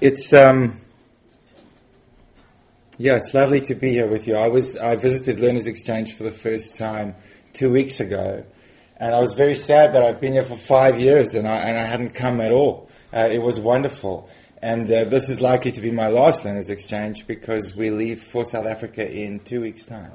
[0.00, 0.80] It's um,
[2.98, 4.34] yeah, it's lovely to be here with you.
[4.34, 7.14] I was I visited Learners Exchange for the first time
[7.52, 8.44] two weeks ago,
[8.96, 11.78] and I was very sad that I've been here for five years and I and
[11.78, 12.88] I hadn't come at all.
[13.12, 14.28] Uh, it was wonderful,
[14.60, 18.44] and uh, this is likely to be my last Learners Exchange because we leave for
[18.44, 20.12] South Africa in two weeks' time.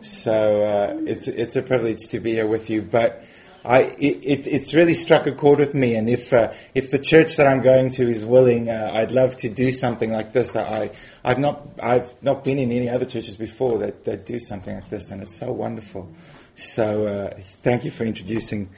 [0.00, 3.24] So uh, it's it's a privilege to be here with you, but.
[3.68, 7.36] I, it, it's really struck a chord with me, and if uh, if the church
[7.36, 10.56] that I'm going to is willing, uh, I'd love to do something like this.
[10.56, 14.74] I I've not I've not been in any other churches before that, that do something
[14.74, 16.08] like this, and it's so wonderful.
[16.54, 18.70] So uh, thank you for introducing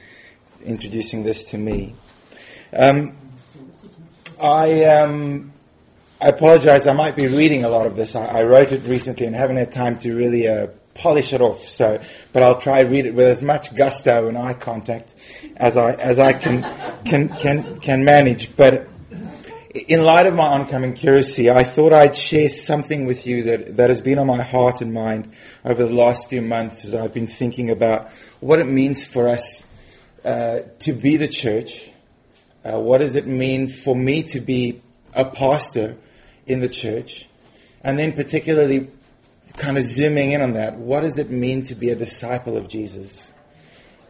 [0.61, 1.95] introducing this to me.
[2.73, 3.15] Um,
[4.41, 5.53] I um,
[6.19, 6.85] I apologize.
[6.87, 8.13] I might be reading a lot of this.
[8.13, 11.67] I, I wrote it recently and haven't had time to really uh, polish it off.
[11.67, 12.01] So,
[12.33, 15.13] but I'll try read it with as much gusto and eye contact
[15.55, 16.63] as I as I can
[17.05, 18.55] can can can manage.
[18.55, 18.87] But
[19.73, 23.89] in light of my oncoming curacy, I thought I'd share something with you that, that
[23.89, 25.31] has been on my heart and mind
[25.63, 29.63] over the last few months as I've been thinking about what it means for us
[30.25, 31.89] uh, to be the church.
[32.65, 34.81] Uh, what does it mean for me to be
[35.13, 35.95] a pastor
[36.45, 37.27] in the church?
[37.81, 38.89] And then particularly
[39.61, 42.67] kind of zooming in on that, what does it mean to be a disciple of
[42.67, 43.31] Jesus?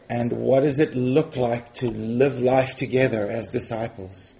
[0.09, 4.33] And what does it look like to live life together as disciples?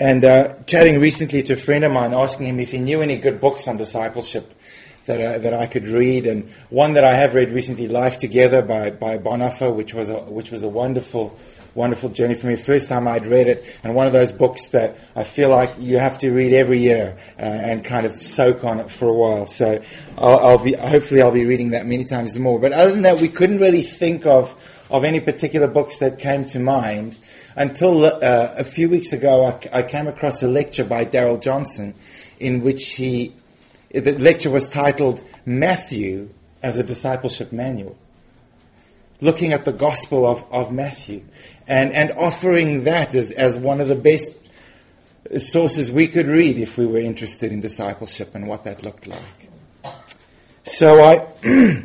[0.00, 3.18] And uh, chatting recently to a friend of mine, asking him if he knew any
[3.18, 4.52] good books on discipleship
[5.06, 8.62] that uh, that I could read, and one that I have read recently, "Life Together"
[8.62, 11.36] by by Bonhoeffer, which was a which was a wonderful
[11.74, 12.56] wonderful journey for me.
[12.56, 15.98] First time I'd read it, and one of those books that I feel like you
[15.98, 19.46] have to read every year uh, and kind of soak on it for a while.
[19.46, 19.82] So
[20.16, 22.58] I'll, I'll be hopefully I'll be reading that many times more.
[22.58, 24.56] But other than that, we couldn't really think of
[24.90, 27.16] of any particular books that came to mind
[27.56, 31.94] until uh, a few weeks ago, I, I, came across a lecture by Darrell Johnson
[32.40, 33.34] in which he,
[34.00, 36.30] the lecture was titled Matthew
[36.62, 37.96] as a Discipleship Manual.
[39.20, 41.22] Looking at the Gospel of, of Matthew
[41.68, 44.34] and, and offering that as, as one of the best
[45.38, 49.94] sources we could read if we were interested in discipleship and what that looked like.
[50.64, 51.32] So I,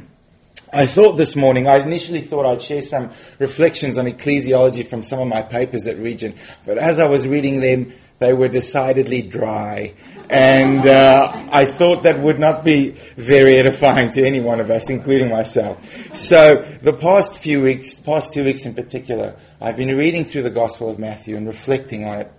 [0.74, 5.20] I thought this morning, I initially thought I'd share some reflections on ecclesiology from some
[5.20, 9.94] of my papers at Regent, but as I was reading them, they were decidedly dry.
[10.30, 14.90] And uh, I thought that would not be very edifying to any one of us,
[14.92, 15.84] including myself.
[16.14, 20.52] So the past few weeks, past two weeks in particular, I've been reading through the
[20.52, 22.32] Gospel of Matthew and reflecting on it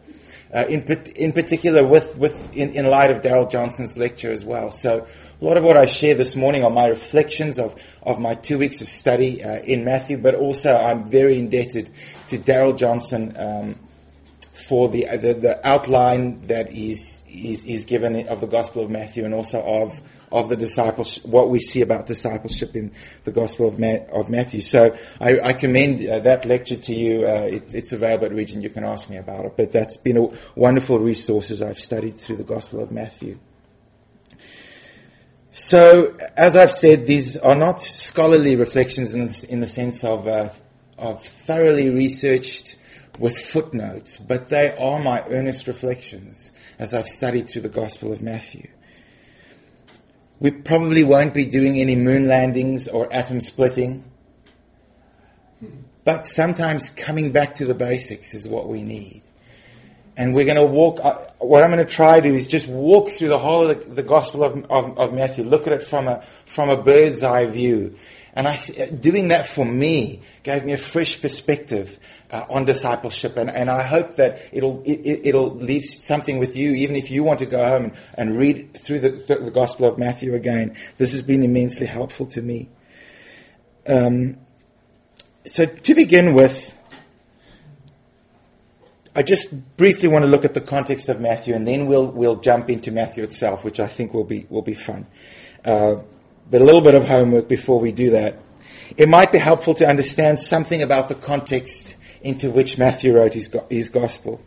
[0.52, 0.82] uh, in,
[1.16, 4.70] in particular with, with in, in light of Darrell Johnson's lecture as well.
[4.70, 5.06] So
[5.40, 8.58] a lot of what I share this morning are my reflections of, of my two
[8.58, 11.90] weeks of study uh, in Matthew, but also I'm very indebted
[12.28, 13.78] to Darrell Johnson um,
[14.70, 19.24] for the, the, the outline that is, is, is given of the Gospel of Matthew
[19.24, 20.00] and also of
[20.30, 22.92] of the disciples, what we see about discipleship in
[23.24, 24.60] the Gospel of, Ma- of Matthew.
[24.60, 27.26] So I, I commend uh, that lecture to you.
[27.26, 28.62] Uh, it, it's available at Regent.
[28.62, 29.54] You can ask me about it.
[29.56, 33.40] But that's been a wonderful resource as I've studied through the Gospel of Matthew.
[35.50, 40.50] So, as I've said, these are not scholarly reflections in, in the sense of, uh,
[40.96, 42.76] of thoroughly researched
[43.18, 48.22] with footnotes, but they are my earnest reflections as I've studied through the Gospel of
[48.22, 48.68] Matthew.
[50.38, 54.04] We probably won't be doing any moon landings or atom splitting.
[56.02, 59.22] But sometimes coming back to the basics is what we need.
[60.16, 60.98] And we're going to walk,
[61.38, 63.94] what I'm going to try to do is just walk through the whole of the,
[63.96, 67.46] the Gospel of, of, of, Matthew, look at it from a, from a bird's eye
[67.46, 67.96] view.
[68.32, 71.98] And I, doing that for me gave me a fresh perspective
[72.30, 76.72] uh, on discipleship, and, and I hope that it'll it, will leave something with you,
[76.74, 79.98] even if you want to go home and, and read through the, the, Gospel of
[79.98, 80.76] Matthew again.
[80.96, 82.68] This has been immensely helpful to me.
[83.86, 84.36] Um,
[85.44, 86.76] so to begin with,
[89.16, 92.36] I just briefly want to look at the context of Matthew, and then we'll we'll
[92.36, 95.08] jump into Matthew itself, which I think will be will be fun.
[95.64, 95.96] Uh,
[96.50, 98.40] but a little bit of homework before we do that.
[98.96, 103.50] It might be helpful to understand something about the context into which Matthew wrote his,
[103.70, 104.40] his gospel.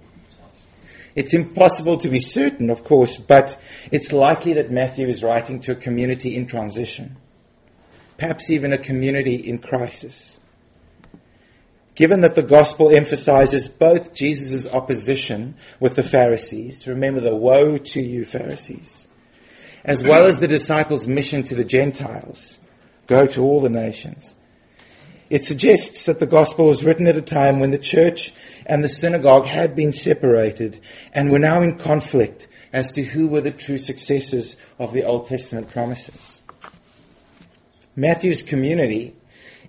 [1.16, 3.60] It's impossible to be certain, of course, but
[3.92, 7.18] it's likely that Matthew is writing to a community in transition,
[8.18, 10.40] perhaps even a community in crisis.
[11.96, 18.02] Given that the gospel emphasizes both Jesus' opposition with the Pharisees, remember the woe to
[18.02, 19.03] you Pharisees,
[19.84, 22.60] as well as the disciples' mission to the Gentiles,
[23.08, 24.36] go to all the nations.
[25.30, 28.34] It suggests that the gospel was written at a time when the church
[28.66, 30.80] and the synagogue had been separated
[31.12, 35.28] and were now in conflict as to who were the true successors of the Old
[35.28, 36.42] Testament promises.
[37.96, 39.16] Matthew's community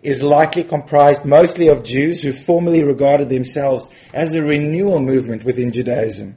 [0.02, 5.72] is likely comprised mostly of Jews who formerly regarded themselves as a renewal movement within
[5.72, 6.36] Judaism.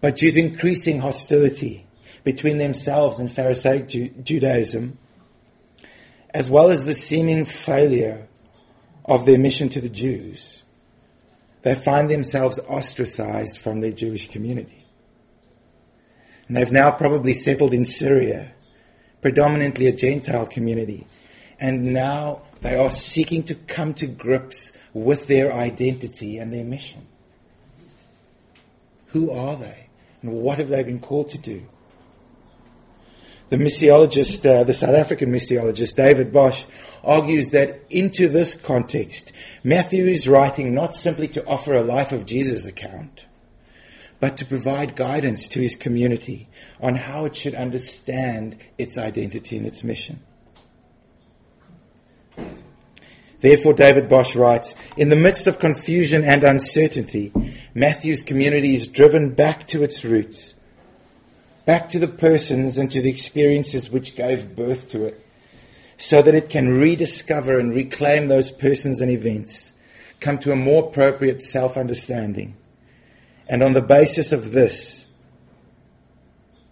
[0.00, 1.86] But due to increasing hostility
[2.24, 4.98] between themselves and Pharisaic Ju- Judaism,
[6.30, 8.26] as well as the seeming failure
[9.04, 10.62] of their mission to the Jews,
[11.62, 14.84] they find themselves ostracized from their Jewish community.
[16.48, 18.52] And they've now probably settled in Syria,
[19.20, 21.06] predominantly a Gentile community.
[21.60, 27.06] And now they are seeking to come to grips with their identity and their mission.
[29.08, 29.86] Who are they?
[30.22, 31.62] And what have they been called to do?
[33.52, 36.64] The missiologist, uh, the South African missiologist David Bosch,
[37.04, 39.30] argues that into this context,
[39.62, 43.26] Matthew is writing not simply to offer a life of Jesus account,
[44.20, 46.48] but to provide guidance to his community
[46.80, 50.20] on how it should understand its identity and its mission.
[53.40, 57.34] Therefore, David Bosch writes, in the midst of confusion and uncertainty,
[57.74, 60.51] Matthew's community is driven back to its roots
[61.64, 65.26] back to the persons and to the experiences which gave birth to it,
[65.98, 69.72] so that it can rediscover and reclaim those persons and events,
[70.20, 72.56] come to a more appropriate self-understanding.
[73.48, 75.06] And on the basis of this,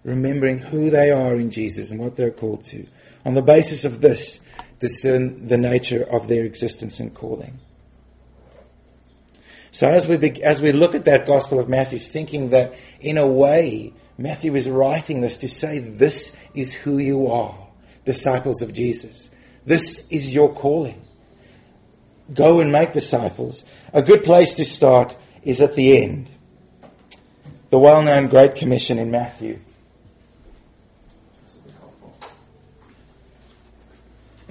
[0.03, 2.87] remembering who they are in Jesus and what they're called to,
[3.25, 4.41] on the basis of this,
[4.79, 7.61] discern the nature of their existence and calling.
[9.73, 13.19] So as we, be, as we look at that Gospel of Matthew, thinking that in
[13.19, 17.57] a way Matthew is writing this to say this is who you are,
[18.05, 19.31] disciples of Jesus.
[19.65, 21.01] This is your calling.
[22.35, 23.65] Go and make disciples.
[23.95, 26.29] A good place to start is at the end.
[27.71, 29.59] The well-known Great Commission in Matthew.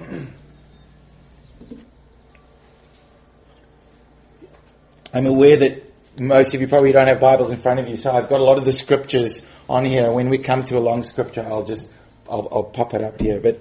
[5.14, 8.12] I'm aware that most of you probably don't have Bibles in front of you, so
[8.12, 10.10] I've got a lot of the scriptures on here.
[10.10, 11.90] When we come to a long scripture, I'll just
[12.28, 13.40] I'll, I'll pop it up here.
[13.40, 13.60] But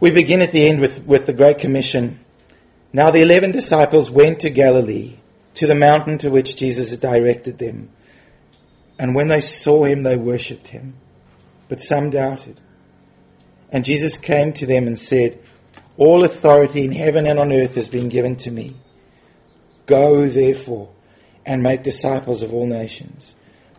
[0.00, 2.20] we begin at the end with, with the Great Commission.
[2.92, 5.16] Now the eleven disciples went to Galilee,
[5.54, 7.90] to the mountain to which Jesus had directed them.
[8.98, 10.94] And when they saw him, they worshipped him.
[11.68, 12.60] But some doubted.
[13.70, 15.40] And Jesus came to them and said,
[15.96, 18.76] All authority in heaven and on earth has been given to me.
[19.86, 20.93] Go therefore
[21.46, 23.34] and make disciples of all nations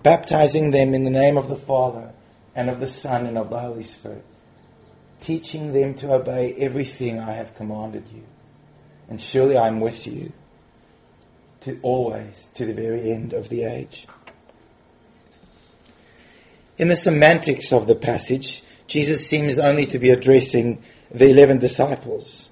[0.05, 2.11] baptizing them in the name of the Father
[2.55, 4.23] and of the Son and of the Holy Spirit,
[5.21, 8.21] teaching them to obey everything I have commanded you.
[9.09, 10.31] And surely I'm with you
[11.61, 14.05] to always to the very end of the age.
[16.77, 22.47] In the semantics of the passage, Jesus seems only to be addressing the eleven disciples.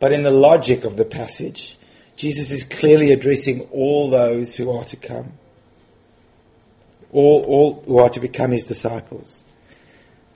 [0.00, 1.78] But in the logic of the passage,
[2.20, 5.32] Jesus is clearly addressing all those who are to come
[7.12, 9.42] all, all who are to become his disciples.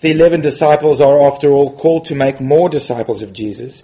[0.00, 3.82] The eleven disciples are, after all, called to make more disciples of Jesus.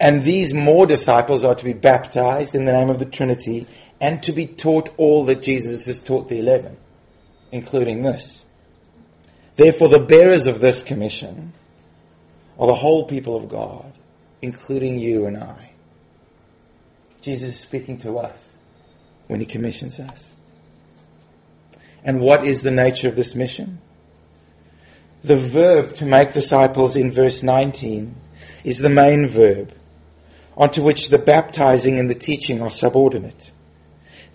[0.00, 3.66] And these more disciples are to be baptized in the name of the Trinity
[4.00, 6.78] and to be taught all that Jesus has taught the eleven,
[7.52, 8.46] including this.
[9.56, 11.52] Therefore, the bearers of this commission
[12.58, 13.92] are the whole people of God,
[14.40, 15.69] including you and I.
[17.22, 18.38] Jesus is speaking to us
[19.26, 20.30] when he commissions us.
[22.02, 23.78] And what is the nature of this mission?
[25.22, 28.14] The verb to make disciples in verse 19
[28.64, 29.72] is the main verb,
[30.56, 33.50] onto which the baptizing and the teaching are subordinate.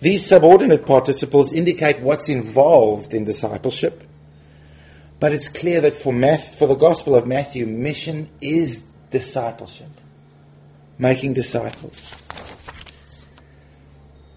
[0.00, 4.04] These subordinate participles indicate what's involved in discipleship,
[5.18, 9.90] but it's clear that for, Math, for the Gospel of Matthew, mission is discipleship,
[10.98, 12.12] making disciples.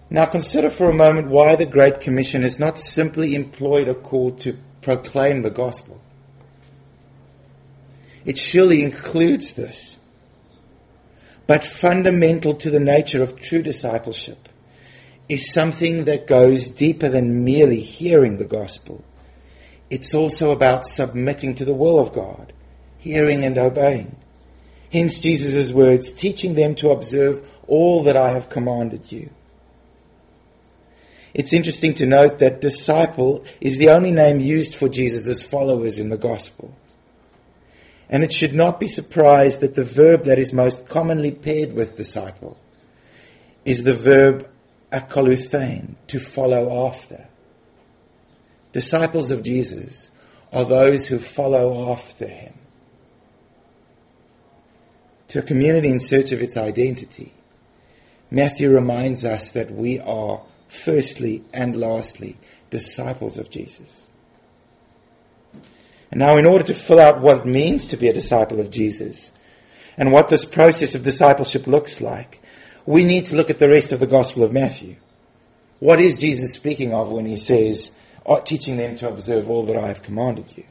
[0.09, 4.31] Now consider for a moment why the Great Commission has not simply employed a call
[4.37, 6.01] to proclaim the gospel.
[8.25, 9.97] It surely includes this.
[11.45, 14.49] But fundamental to the nature of true discipleship
[15.27, 19.03] is something that goes deeper than merely hearing the gospel.
[19.89, 22.53] It's also about submitting to the will of God,
[22.97, 24.15] hearing and obeying.
[24.91, 29.29] Hence Jesus' words, teaching them to observe all that I have commanded you.
[31.33, 36.09] It's interesting to note that disciple is the only name used for Jesus' followers in
[36.09, 36.73] the Gospel.
[38.09, 41.95] And it should not be surprised that the verb that is most commonly paired with
[41.95, 42.57] disciple
[43.63, 44.49] is the verb
[44.91, 47.27] akoluthein, to follow after.
[48.71, 50.09] Disciples of Jesus
[50.51, 52.53] are those who follow after him.
[55.29, 57.33] To a community in search of its identity,
[58.31, 62.37] Matthew reminds us that we are firstly and lastly
[62.69, 64.07] disciples of Jesus.
[66.11, 68.71] And now in order to fill out what it means to be a disciple of
[68.71, 69.31] Jesus
[69.97, 72.41] and what this process of discipleship looks like,
[72.85, 74.95] we need to look at the rest of the Gospel of Matthew.
[75.79, 77.91] What is Jesus speaking of when he says,
[78.25, 80.65] oh, teaching them to observe all that I have commanded you?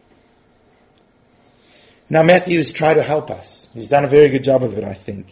[2.10, 3.68] Now Matthew has tried to help us.
[3.74, 5.26] He's done a very good job of it, I think.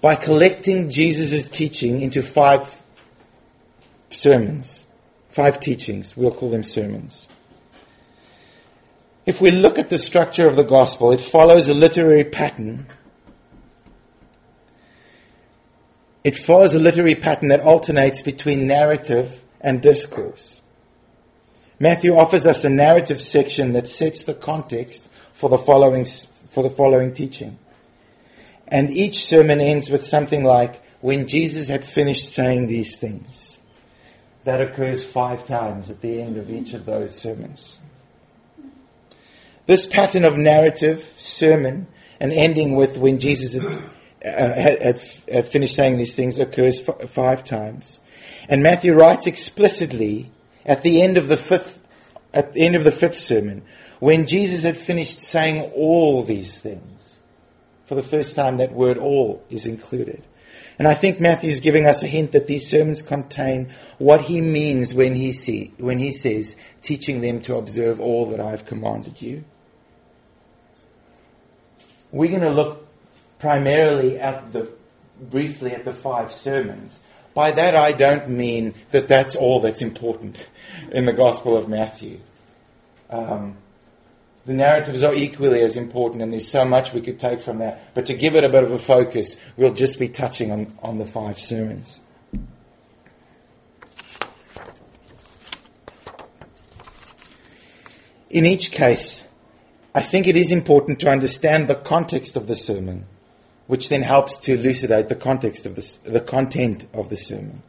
[0.00, 2.83] By collecting Jesus' teaching into five
[4.14, 4.86] sermons,
[5.28, 7.28] five teachings, we'll call them sermons.
[9.26, 12.86] If we look at the structure of the gospel, it follows a literary pattern.
[16.22, 20.60] It follows a literary pattern that alternates between narrative and discourse.
[21.78, 26.70] Matthew offers us a narrative section that sets the context for the following, for the
[26.70, 27.58] following teaching.
[28.68, 33.53] And each sermon ends with something like, when Jesus had finished saying these things.
[34.44, 37.78] That occurs five times at the end of each of those sermons.
[39.66, 41.86] This pattern of narrative, sermon,
[42.20, 43.64] and ending with when Jesus had,
[44.24, 47.98] uh, had, had finished saying these things occurs f- five times.
[48.48, 50.30] And Matthew writes explicitly
[50.66, 51.78] at the end of the fifth,
[52.32, 53.62] at the end of the fifth sermon,
[54.00, 57.18] when Jesus had finished saying all these things.
[57.86, 60.22] For the first time, that word all is included.
[60.78, 64.40] And I think Matthew is giving us a hint that these sermons contain what he
[64.40, 68.66] means when he, see, when he says, teaching them to observe all that I have
[68.66, 69.44] commanded you
[72.14, 72.86] we're going to look
[73.40, 74.70] primarily at the,
[75.20, 76.98] briefly at the five sermons.
[77.34, 80.46] By that I don't mean that that's all that's important
[80.92, 82.20] in the Gospel of Matthew.
[83.10, 83.56] Um,
[84.46, 87.94] the narratives are equally as important, and there's so much we could take from that.
[87.94, 90.98] But to give it a bit of a focus, we'll just be touching on, on
[90.98, 92.00] the five sermons.
[98.28, 99.22] In each case,
[99.94, 103.06] I think it is important to understand the context of the sermon,
[103.66, 107.62] which then helps to elucidate the context of the, the content of the sermon.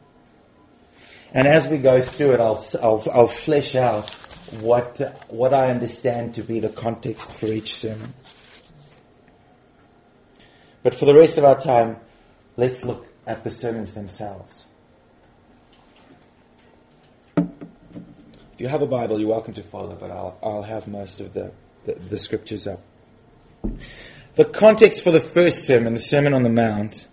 [1.32, 4.10] And as we go through it, I'll, I'll, I'll flesh out
[4.52, 8.14] what, what I understand to be the context for each sermon.
[10.82, 11.96] But for the rest of our time,
[12.56, 14.64] let's look at the sermons themselves.
[17.36, 21.34] If you have a Bible, you're welcome to follow, but I'll, I'll have most of
[21.34, 21.52] the
[21.86, 22.80] the, the scriptures up.
[24.34, 27.06] The context for the first sermon, the Sermon on the Mount,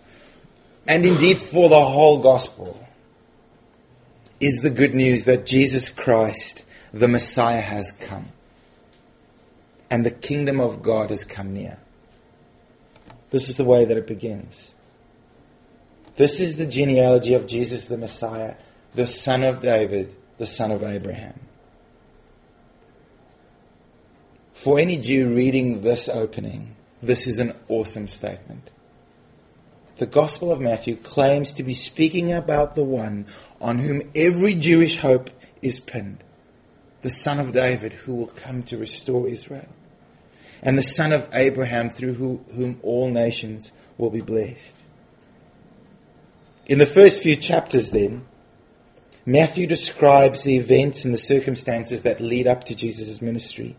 [0.86, 2.78] and indeed for the whole gospel,
[4.40, 6.64] is the good news that Jesus Christ,
[6.94, 8.28] the Messiah, has come.
[9.90, 11.78] And the kingdom of God has come near.
[13.30, 14.74] This is the way that it begins.
[16.16, 18.54] This is the genealogy of Jesus the Messiah,
[18.94, 21.38] the son of David, the son of Abraham.
[24.54, 28.70] For any Jew reading this opening, this is an awesome statement.
[29.96, 33.26] The Gospel of Matthew claims to be speaking about the one
[33.60, 36.22] on whom every Jewish hope is pinned,
[37.04, 39.68] the Son of David who will come to restore Israel,
[40.60, 44.74] and the Son of Abraham through whom all nations will be blessed.
[46.66, 48.26] In the first few chapters, then,
[49.24, 53.76] Matthew describes the events and the circumstances that lead up to Jesus' ministry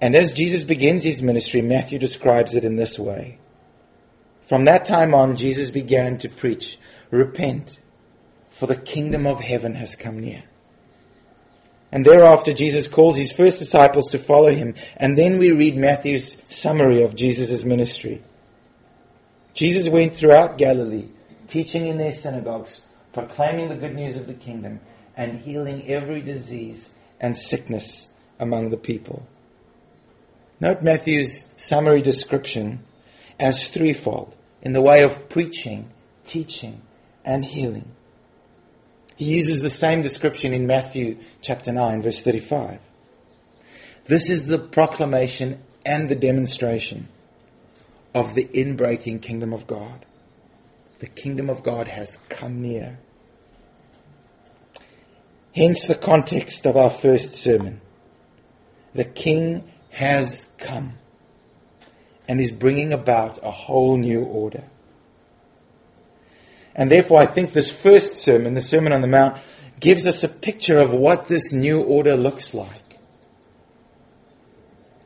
[0.00, 3.38] and as Jesus begins his ministry, Matthew describes it in this way.
[4.46, 6.78] From that time on, Jesus began to preach,
[7.10, 7.78] Repent,
[8.50, 10.44] for the kingdom of heaven has come near.
[11.92, 14.74] And thereafter, Jesus calls his first disciples to follow him.
[14.96, 18.22] And then we read Matthew's summary of Jesus' ministry.
[19.54, 21.08] Jesus went throughout Galilee,
[21.48, 24.80] teaching in their synagogues, proclaiming the good news of the kingdom,
[25.16, 26.90] and healing every disease
[27.20, 29.26] and sickness among the people.
[30.60, 32.80] Note Matthew's summary description
[33.38, 35.90] as threefold in the way of preaching,
[36.24, 36.82] teaching,
[37.24, 37.90] and healing.
[39.16, 42.80] He uses the same description in Matthew chapter 9 verse 35.
[44.06, 47.08] This is the proclamation and the demonstration
[48.14, 50.04] of the inbreaking kingdom of God.
[51.00, 52.98] The kingdom of God has come near.
[55.54, 57.80] Hence the context of our first sermon.
[58.94, 60.94] The king has come.
[62.28, 64.64] and is bringing about a whole new order.
[66.76, 69.38] And therefore, I think this first sermon, the Sermon on the Mount,
[69.80, 72.98] gives us a picture of what this new order looks like.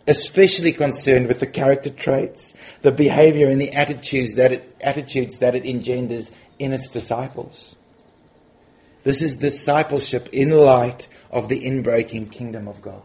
[0.07, 5.55] Especially concerned with the character traits, the behavior, and the attitudes that it, attitudes that
[5.55, 7.77] it engenders in its disciples.
[9.05, 13.03] This is discipleship in light of the inbreaking kingdom of God.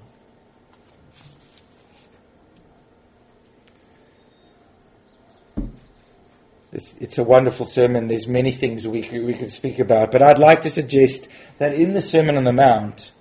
[7.00, 8.08] It's, a wonderful sermon.
[8.08, 11.74] There's many things we could, we could speak about, but I'd like to suggest that
[11.74, 13.12] in the Sermon on the Mount,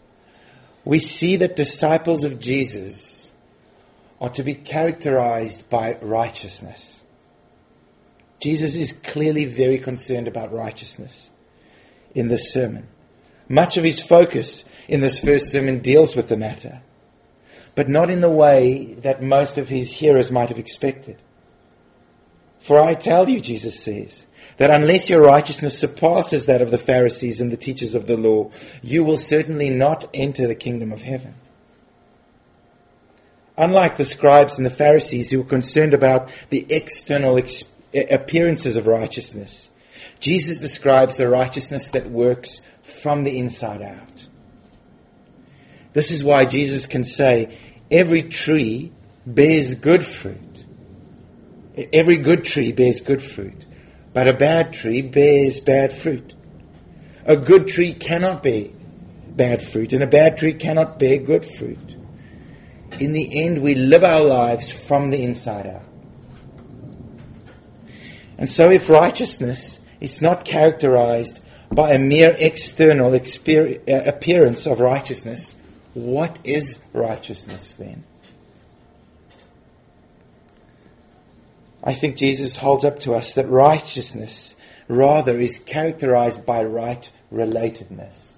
[0.84, 3.32] we see that disciples of Jesus
[4.20, 7.02] are to be characterized by righteousness.
[8.40, 11.30] Jesus is clearly very concerned about righteousness
[12.14, 12.86] in this sermon.
[13.48, 16.80] Much of his focus in this first sermon deals with the matter,
[17.74, 21.20] but not in the way that most of his hearers might have expected.
[22.64, 27.42] For I tell you, Jesus says, that unless your righteousness surpasses that of the Pharisees
[27.42, 31.35] and the teachers of the law, you will certainly not enter the kingdom of heaven.
[33.59, 37.38] Unlike the scribes and the Pharisees who were concerned about the external
[37.92, 39.71] appearances of righteousness,
[40.18, 44.26] Jesus describes a righteousness that works from the inside out.
[45.92, 47.59] This is why Jesus can say,
[47.90, 48.90] every tree
[49.26, 50.53] bears good fruit
[51.92, 53.64] Every good tree bears good fruit,
[54.12, 56.34] but a bad tree bears bad fruit.
[57.24, 58.68] A good tree cannot bear
[59.28, 61.96] bad fruit, and a bad tree cannot bear good fruit.
[63.00, 65.82] In the end, we live our lives from the inside out.
[68.38, 71.40] And so, if righteousness is not characterized
[71.72, 73.18] by a mere external uh,
[73.88, 75.54] appearance of righteousness,
[75.94, 78.04] what is righteousness then?
[81.86, 84.56] I think Jesus holds up to us that righteousness
[84.88, 88.32] rather is characterized by right relatedness.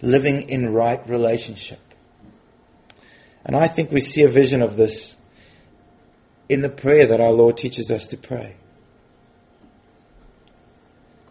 [0.00, 1.78] Living in right relationship.
[3.44, 5.14] And I think we see a vision of this
[6.48, 8.56] in the prayer that our Lord teaches us to pray.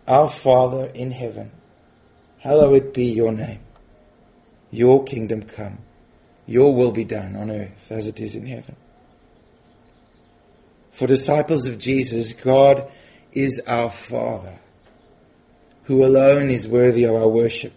[0.07, 1.51] Our Father in heaven,
[2.39, 3.61] hallowed be your name.
[4.69, 5.79] Your kingdom come.
[6.45, 8.75] Your will be done on earth as it is in heaven.
[11.01, 12.91] For disciples of Jesus, God
[13.31, 14.59] is our Father,
[15.85, 17.73] who alone is worthy of our worship.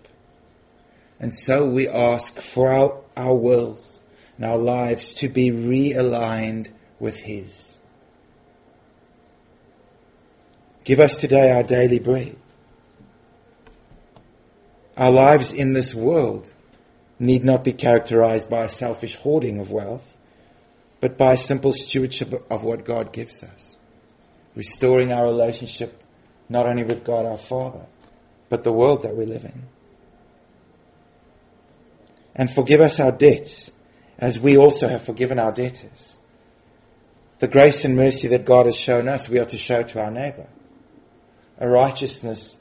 [1.18, 3.98] And so we ask for our, our wills
[4.36, 7.74] and our lives to be realigned with His.
[10.84, 12.36] Give us today our daily bread.
[14.98, 16.52] Our lives in this world
[17.18, 20.13] need not be characterized by a selfish hoarding of wealth
[21.04, 23.76] but by simple stewardship of what God gives us.
[24.54, 26.02] Restoring our relationship
[26.48, 27.84] not only with God our Father,
[28.48, 29.64] but the world that we live in.
[32.34, 33.70] And forgive us our debts
[34.16, 36.16] as we also have forgiven our debtors.
[37.38, 40.10] The grace and mercy that God has shown us, we are to show to our
[40.10, 40.46] neighbor.
[41.58, 42.56] A righteousness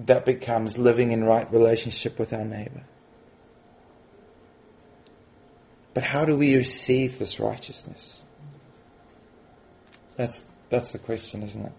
[0.00, 2.84] that becomes living in right relationship with our neighbor.
[5.96, 8.22] But how do we receive this righteousness?
[10.16, 11.72] That's, that's the question, isn't it?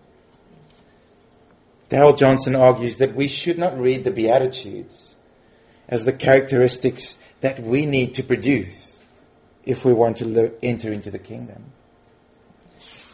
[1.89, 5.15] Darrell Johnson argues that we should not read the Beatitudes
[5.87, 8.99] as the characteristics that we need to produce
[9.65, 11.65] if we want to enter into the kingdom.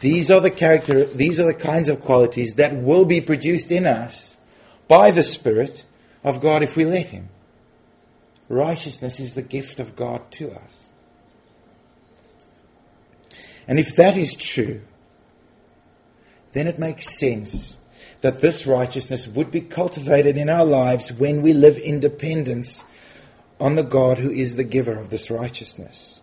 [0.00, 3.84] These are the character, these are the kinds of qualities that will be produced in
[3.84, 4.34] us
[4.88, 5.84] by the Spirit
[6.22, 7.28] of God if we let Him.
[8.48, 10.88] Righteousness is the gift of God to us.
[13.66, 14.82] And if that is true,
[16.52, 17.76] then it makes sense
[18.20, 22.82] that this righteousness would be cultivated in our lives when we live in dependence
[23.60, 26.20] on the God who is the giver of this righteousness.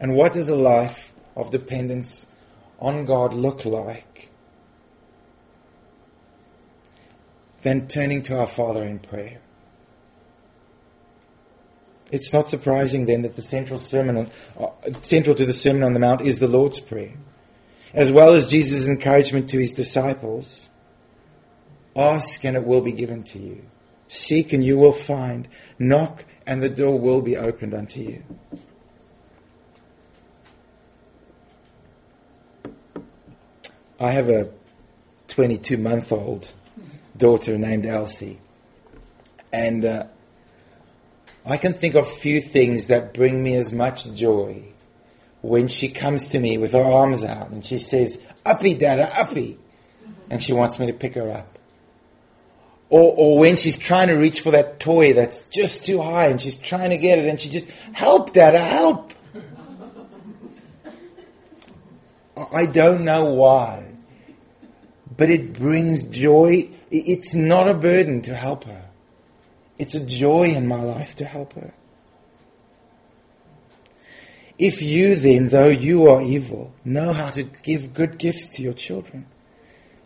[0.00, 2.26] And what does a life of dependence
[2.78, 4.30] on God look like?
[7.62, 9.40] Then turning to our Father in prayer.
[12.10, 14.68] It's not surprising then that the central sermon, uh,
[15.02, 17.14] central to the Sermon on the Mount is the Lord's Prayer.
[17.92, 20.68] As well as Jesus' encouragement to his disciples.
[21.96, 23.64] Ask and it will be given to you.
[24.08, 25.48] Seek and you will find.
[25.78, 28.22] Knock and the door will be opened unto you.
[33.98, 34.52] I have a
[35.28, 36.48] 22 month old
[37.16, 38.38] daughter named Elsie.
[39.52, 40.06] And uh,
[41.46, 44.64] I can think of few things that bring me as much joy
[45.42, 49.58] when she comes to me with her arms out and she says, Uppy, Dada, uppy.
[50.28, 51.56] And she wants me to pick her up.
[52.88, 56.40] Or, or when she's trying to reach for that toy that's just too high and
[56.40, 59.12] she's trying to get it and she just, help, Dada, help.
[62.36, 63.86] I don't know why,
[65.16, 66.70] but it brings joy.
[66.90, 68.85] It's not a burden to help her.
[69.78, 71.74] It's a joy in my life to help her.
[74.58, 78.72] If you then, though you are evil, know how to give good gifts to your
[78.72, 79.26] children,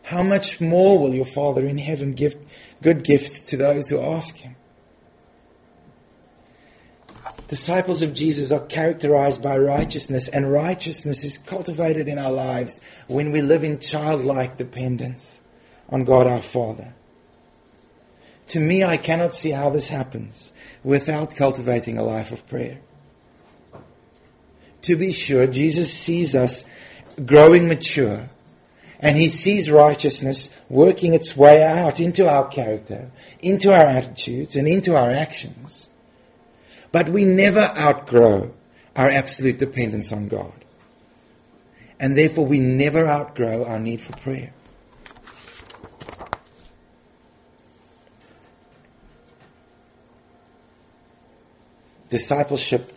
[0.02, 2.34] how much more will your Father in heaven give
[2.82, 4.56] good gifts to those who ask him?
[7.46, 13.32] Disciples of Jesus are characterized by righteousness, and righteousness is cultivated in our lives when
[13.32, 15.38] we live in childlike dependence
[15.88, 16.94] on God our Father.
[18.50, 22.80] To me, I cannot see how this happens without cultivating a life of prayer.
[24.82, 26.64] To be sure, Jesus sees us
[27.24, 28.28] growing mature
[28.98, 34.66] and he sees righteousness working its way out into our character, into our attitudes, and
[34.66, 35.88] into our actions.
[36.90, 38.52] But we never outgrow
[38.96, 40.64] our absolute dependence on God.
[42.00, 44.52] And therefore we never outgrow our need for prayer.
[52.10, 52.92] Discipleship,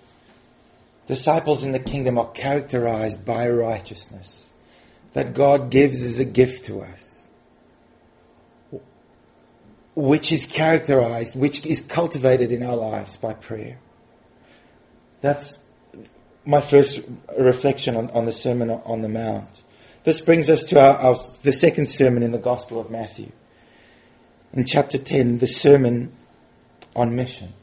[1.08, 4.50] disciples in the kingdom are characterized by righteousness
[5.14, 7.28] that God gives as a gift to us,
[9.96, 13.78] which is characterized, which is cultivated in our lives by prayer.
[15.22, 15.60] That's
[16.46, 17.00] my first
[17.38, 19.62] reflection on, on the Sermon on the Mount.
[20.04, 23.32] This brings us to our, our, the second sermon in the Gospel of Matthew.
[24.52, 26.12] In chapter 10, the sermon
[26.96, 27.54] on mission.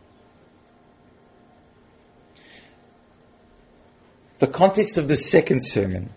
[4.40, 6.11] The context of the second sermon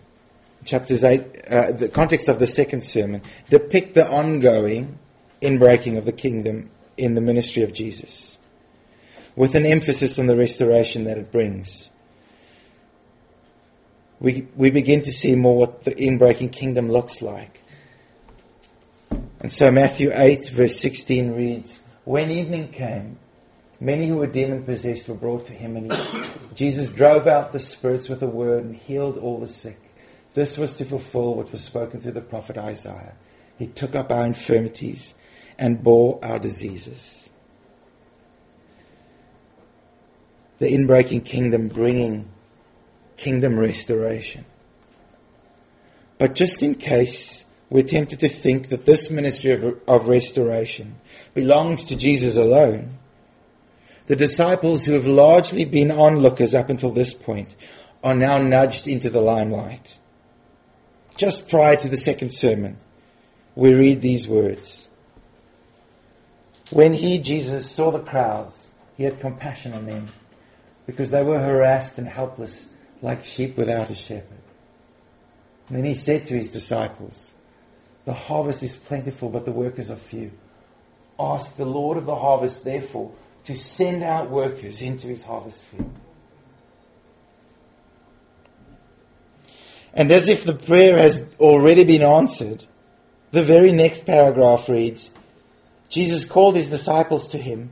[0.64, 4.98] chapters 8, uh, the context of the second sermon, depict the ongoing
[5.40, 8.38] inbreaking of the kingdom in the ministry of Jesus,
[9.36, 11.88] with an emphasis on the restoration that it brings.
[14.20, 17.60] We, we begin to see more what the inbreaking kingdom looks like.
[19.40, 23.18] And so Matthew 8 verse 16 reads, When evening came,
[23.84, 27.60] many who were demon possessed were brought to him and he, Jesus drove out the
[27.60, 29.78] spirits with a word and healed all the sick.
[30.32, 33.14] This was to fulfill what was spoken through the prophet Isaiah.
[33.58, 35.14] He took up our infirmities
[35.58, 37.28] and bore our diseases.
[40.58, 42.28] The inbreaking kingdom bringing
[43.16, 44.44] kingdom restoration.
[46.18, 50.96] But just in case we're tempted to think that this ministry of, of restoration
[51.34, 52.98] belongs to Jesus alone,
[54.06, 57.54] the disciples who have largely been onlookers up until this point
[58.02, 59.96] are now nudged into the limelight
[61.16, 62.76] just prior to the second sermon,
[63.54, 64.88] we read these words.
[66.70, 70.08] When he, Jesus, saw the crowds, he had compassion on them
[70.86, 72.66] because they were harassed and helpless
[73.00, 74.38] like sheep without a shepherd.
[75.68, 77.32] And then he said to his disciples,
[78.06, 80.32] The harvest is plentiful, but the workers are few.
[81.18, 83.12] Ask the Lord of the harvest, therefore,
[83.44, 85.90] to send out workers into his harvest field.
[89.92, 92.64] And as if the prayer has already been answered,
[93.30, 95.10] the very next paragraph reads,
[95.88, 97.70] Jesus called his disciples to him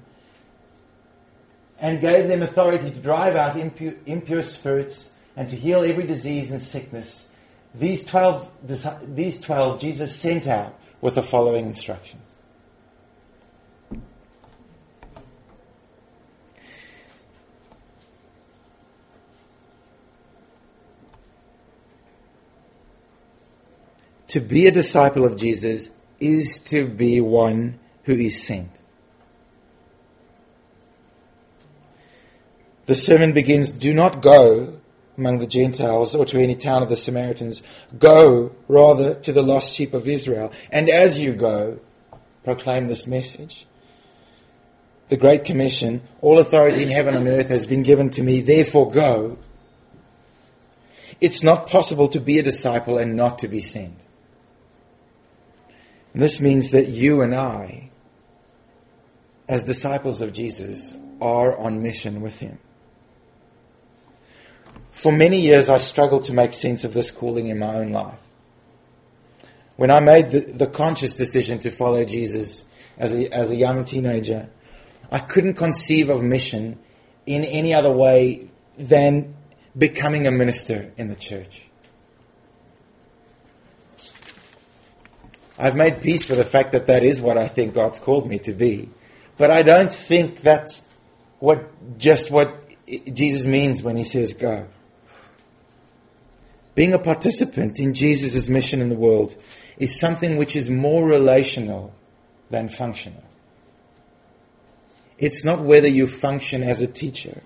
[1.81, 6.53] and gave them authority to drive out impure, impure spirits and to heal every disease
[6.53, 7.29] and sickness.
[7.75, 8.49] These twelve,
[9.03, 12.32] these twelve Jesus sent out with the following instructions.
[24.33, 28.71] To be a disciple of Jesus is to be one who is sent.
[32.87, 34.81] The sermon begins, do not go
[35.19, 37.61] among the Gentiles or to any town of the Samaritans.
[37.99, 40.53] Go rather to the lost sheep of Israel.
[40.71, 41.81] And as you go,
[42.43, 43.67] proclaim this message.
[45.11, 48.93] The Great Commission, all authority in heaven and earth has been given to me, therefore
[48.93, 49.37] go.
[51.21, 53.99] It's not possible to be a disciple and not to be sent.
[56.15, 57.91] This means that you and I,
[59.49, 62.59] as disciples of Jesus, are on mission with Him.
[64.91, 68.19] For many years, I struggled to make sense of this calling in my own life.
[69.77, 72.63] When I made the, the conscious decision to follow Jesus
[72.99, 74.51] as a, as a young teenager,
[75.11, 76.79] I couldn't conceive of mission
[77.27, 79.35] in any other way than
[79.77, 81.63] becoming a minister in the church.
[85.59, 88.39] I've made peace with the fact that that is what I think God's called me
[88.41, 88.89] to be.
[89.37, 90.87] But I don't think that's
[91.39, 94.67] what, just what Jesus means when he says go.
[96.75, 99.35] Being a participant in Jesus' mission in the world
[99.77, 101.95] is something which is more relational
[102.51, 103.23] than functional.
[105.19, 107.43] It's not whether you function as a teacher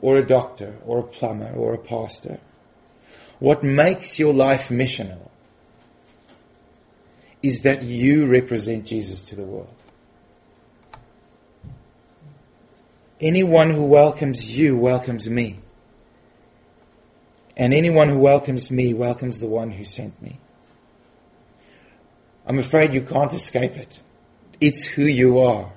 [0.00, 2.40] or a doctor or a plumber or a pastor.
[3.38, 5.28] What makes your life missional
[7.42, 9.74] is that you represent Jesus to the world.
[13.20, 15.58] Anyone who welcomes you welcomes me.
[17.56, 20.38] And anyone who welcomes me welcomes the one who sent me.
[22.46, 24.02] I'm afraid you can't escape it.
[24.60, 25.72] It's who you are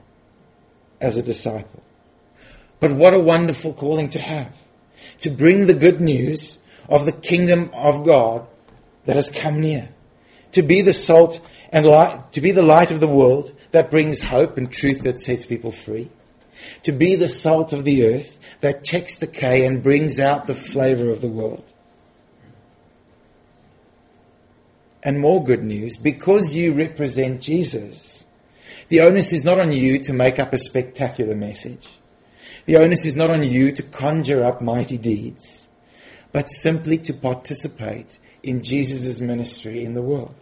[0.99, 1.84] as a disciple.
[2.80, 4.56] But what a wonderful calling to have.
[5.21, 6.58] To bring the good news
[6.89, 8.47] of the kingdom of God
[9.04, 9.89] that has come near.
[10.54, 11.39] To be the salt
[11.75, 15.45] and to be the light of the world that brings hope and truth that sets
[15.45, 16.09] people free.
[16.83, 21.09] To be the salt of the earth that checks decay and brings out the flavor
[21.09, 21.65] of the world.
[25.03, 28.25] And more good news, because you represent Jesus,
[28.88, 31.85] the onus is not on you to make up a spectacular message.
[32.67, 35.67] The onus is not on you to conjure up mighty deeds,
[36.31, 40.35] but simply to participate in Jesus' ministry in the world.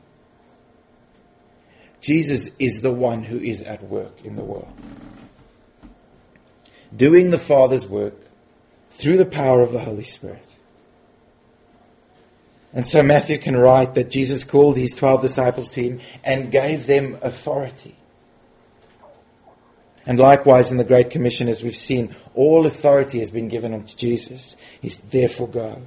[2.04, 4.72] Jesus is the one who is at work in the world.
[6.96, 8.16] Doing the Father's work
[8.92, 10.46] through the power of the Holy Spirit.
[12.74, 16.86] And so Matthew can write that Jesus called his 12 disciples to him and gave
[16.86, 17.96] them authority.
[20.06, 23.96] And likewise in the Great Commission, as we've seen, all authority has been given unto
[23.96, 24.58] Jesus.
[24.82, 25.82] He's therefore go.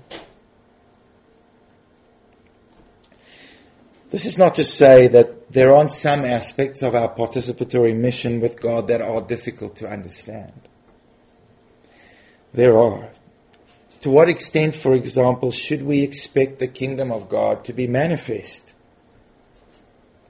[4.10, 8.60] This is not to say that there aren't some aspects of our participatory mission with
[8.60, 10.52] God that are difficult to understand.
[12.52, 13.10] There are.
[14.02, 18.72] To what extent, for example, should we expect the kingdom of God to be manifest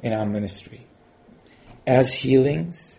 [0.03, 0.87] in our ministry?
[1.87, 2.99] As healings,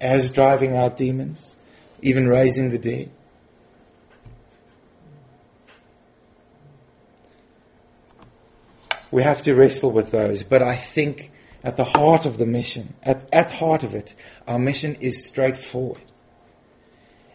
[0.00, 1.54] as driving out demons,
[2.00, 3.10] even raising the dead?
[9.14, 11.30] We have to wrestle with those, but I think
[11.62, 14.12] at the heart of the mission, at, at heart of it,
[14.48, 16.02] our mission is straightforward.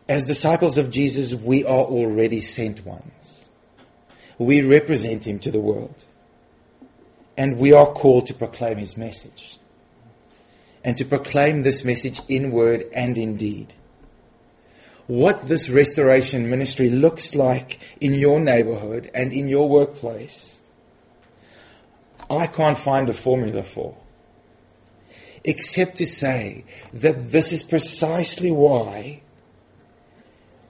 [0.06, 3.48] As disciples of Jesus, we are already sent ones.
[4.38, 5.96] We represent Him to the world.
[7.38, 9.58] And we are called to proclaim His message.
[10.84, 13.74] And to proclaim this message in word and in deed.
[15.08, 20.59] What this restoration ministry looks like in your neighborhood and in your workplace
[22.30, 23.98] I can't find a formula for.
[25.44, 29.22] Except to say that this is precisely why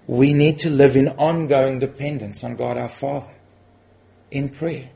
[0.08, 3.34] we need to live in ongoing dependence on God our Father
[4.32, 4.89] in prayer.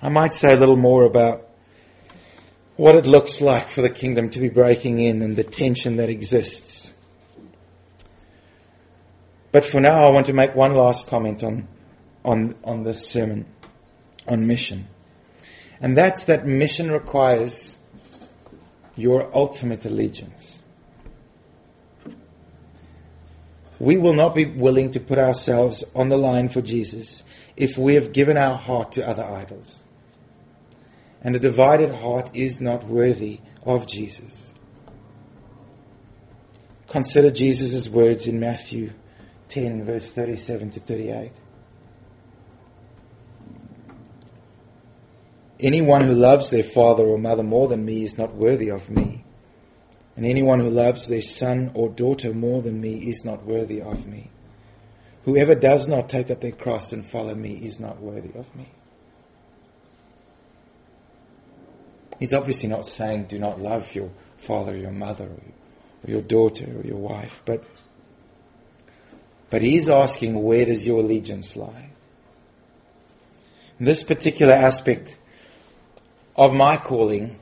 [0.00, 1.48] I might say a little more about
[2.76, 6.08] what it looks like for the kingdom to be breaking in and the tension that
[6.08, 6.92] exists.
[9.50, 11.66] But for now, I want to make one last comment on
[12.28, 13.46] on, on this sermon
[14.26, 14.86] on mission.
[15.80, 17.74] And that's that mission requires
[18.96, 20.62] your ultimate allegiance.
[23.80, 27.22] We will not be willing to put ourselves on the line for Jesus
[27.56, 29.82] if we have given our heart to other idols.
[31.22, 34.50] And a divided heart is not worthy of Jesus.
[36.88, 38.92] Consider Jesus' words in Matthew
[39.48, 41.32] 10, verse 37 to 38.
[45.60, 49.24] Anyone who loves their father or mother more than me is not worthy of me.
[50.16, 54.06] And anyone who loves their son or daughter more than me is not worthy of
[54.06, 54.30] me.
[55.24, 58.68] Whoever does not take up their cross and follow me is not worthy of me.
[62.18, 66.64] He's obviously not saying do not love your father or your mother or your daughter
[66.64, 67.64] or your wife, but,
[69.50, 71.90] but he's asking where does your allegiance lie?
[73.78, 75.17] In this particular aspect
[76.38, 77.36] of my calling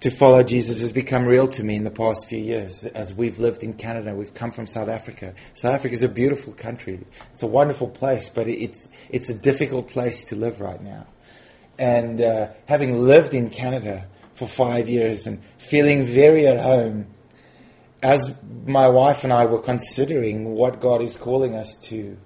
[0.00, 3.38] to follow Jesus has become real to me in the past few years as we've
[3.38, 4.14] lived in Canada.
[4.14, 5.34] We've come from South Africa.
[5.54, 7.00] South Africa is a beautiful country.
[7.32, 11.06] It's a wonderful place, but it's, it's a difficult place to live right now.
[11.78, 17.06] And uh, having lived in Canada for five years and feeling very at home
[18.02, 18.30] as
[18.66, 22.18] my wife and I were considering what God is calling us to,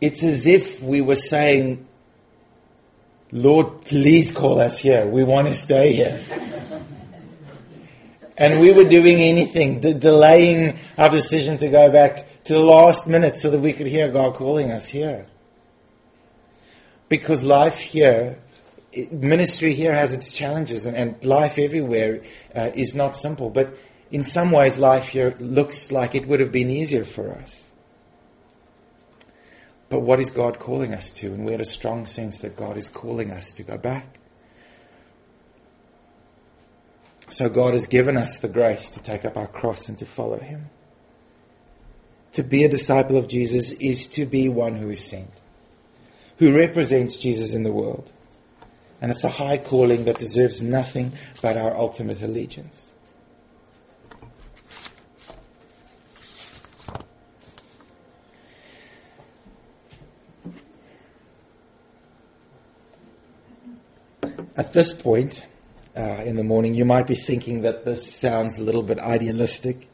[0.00, 1.86] it's as if we were saying,
[3.30, 5.06] Lord, please call us here.
[5.06, 6.24] We want to stay here.
[8.38, 13.06] and we were doing anything, de- delaying our decision to go back to the last
[13.06, 15.26] minute so that we could hear God calling us here.
[17.10, 18.38] Because life here,
[19.10, 22.22] ministry here has its challenges and, and life everywhere
[22.54, 23.50] uh, is not simple.
[23.50, 23.76] But
[24.10, 27.67] in some ways life here looks like it would have been easier for us.
[29.88, 31.28] But what is God calling us to?
[31.28, 34.18] And we had a strong sense that God is calling us to go back.
[37.30, 40.38] So God has given us the grace to take up our cross and to follow
[40.38, 40.70] Him.
[42.34, 45.30] To be a disciple of Jesus is to be one who is sent,
[46.38, 48.10] who represents Jesus in the world.
[49.00, 52.92] And it's a high calling that deserves nothing but our ultimate allegiance.
[64.58, 65.46] At this point
[65.96, 69.88] uh, in the morning, you might be thinking that this sounds a little bit idealistic.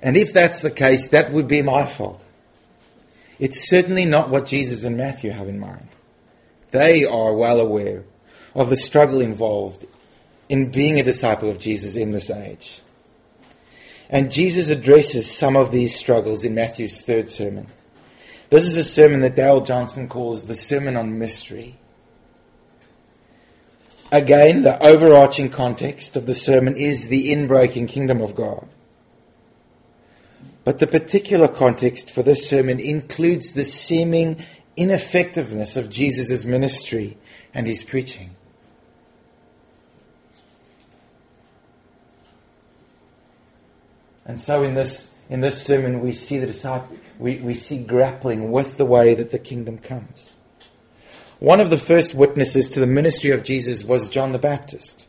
[0.00, 2.24] And if that's the case, that would be my fault.
[3.40, 5.88] It's certainly not what Jesus and Matthew have in mind.
[6.70, 8.04] They are well aware
[8.54, 9.84] of the struggle involved
[10.48, 12.80] in being a disciple of Jesus in this age.
[14.08, 17.66] And Jesus addresses some of these struggles in Matthew's third sermon.
[18.50, 21.76] This is a sermon that Darrell Johnson calls the Sermon on Mystery.
[24.12, 28.68] Again, the overarching context of the sermon is the inbreaking kingdom of God.
[30.64, 34.44] But the particular context for this sermon includes the seeming
[34.76, 37.18] ineffectiveness of Jesus' ministry
[37.54, 38.30] and his preaching.
[44.26, 48.50] And so in this, in this sermon we see the disciple, we, we see grappling
[48.52, 50.30] with the way that the kingdom comes.
[51.40, 55.08] One of the first witnesses to the ministry of Jesus was John the Baptist.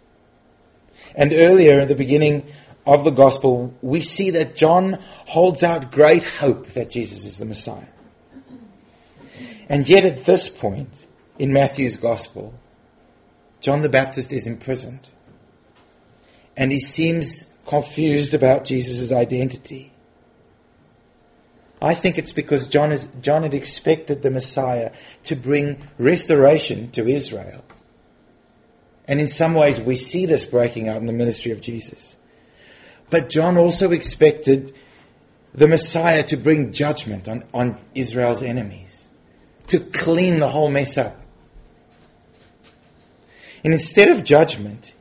[1.13, 2.53] And earlier in the beginning
[2.85, 7.45] of the gospel, we see that John holds out great hope that Jesus is the
[7.45, 7.85] Messiah.
[9.67, 10.89] And yet at this point
[11.37, 12.53] in Matthew's gospel,
[13.59, 15.05] John the Baptist is imprisoned.
[16.55, 19.90] And he seems confused about Jesus' identity.
[21.81, 24.91] I think it's because John, is, John had expected the Messiah
[25.25, 27.63] to bring restoration to Israel.
[29.07, 32.15] And in some ways, we see this breaking out in the ministry of Jesus.
[33.09, 34.75] But John also expected
[35.53, 39.07] the Messiah to bring judgment on, on Israel's enemies,
[39.67, 41.19] to clean the whole mess up.
[43.63, 44.93] And instead of judgment,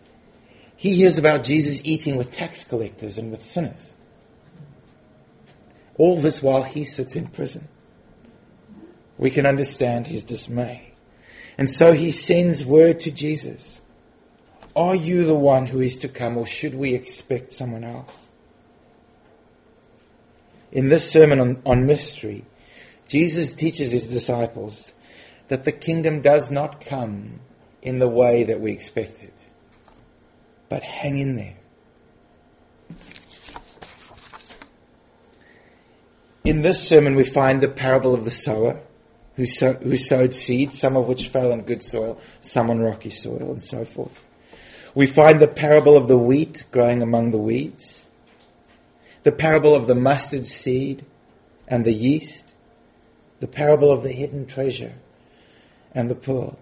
[0.77, 3.97] he hears about Jesus eating with tax collectors and with sinners.
[6.01, 7.69] All this while he sits in prison.
[9.19, 10.95] We can understand his dismay.
[11.59, 13.83] And so he sends word to Jesus.
[14.75, 18.31] Are you the one who is to come or should we expect someone else?
[20.73, 22.47] In this sermon on, on mystery,
[23.07, 24.95] Jesus teaches his disciples
[25.49, 27.41] that the kingdom does not come
[27.83, 29.33] in the way that we expected.
[30.71, 31.60] But hang in there.
[36.51, 38.81] In this sermon, we find the parable of the sower
[39.37, 43.11] who, sow, who sowed seeds, some of which fell on good soil, some on rocky
[43.11, 44.21] soil, and so forth.
[44.93, 48.05] We find the parable of the wheat growing among the weeds,
[49.23, 51.05] the parable of the mustard seed
[51.69, 52.53] and the yeast,
[53.39, 54.95] the parable of the hidden treasure
[55.95, 56.59] and the pearl.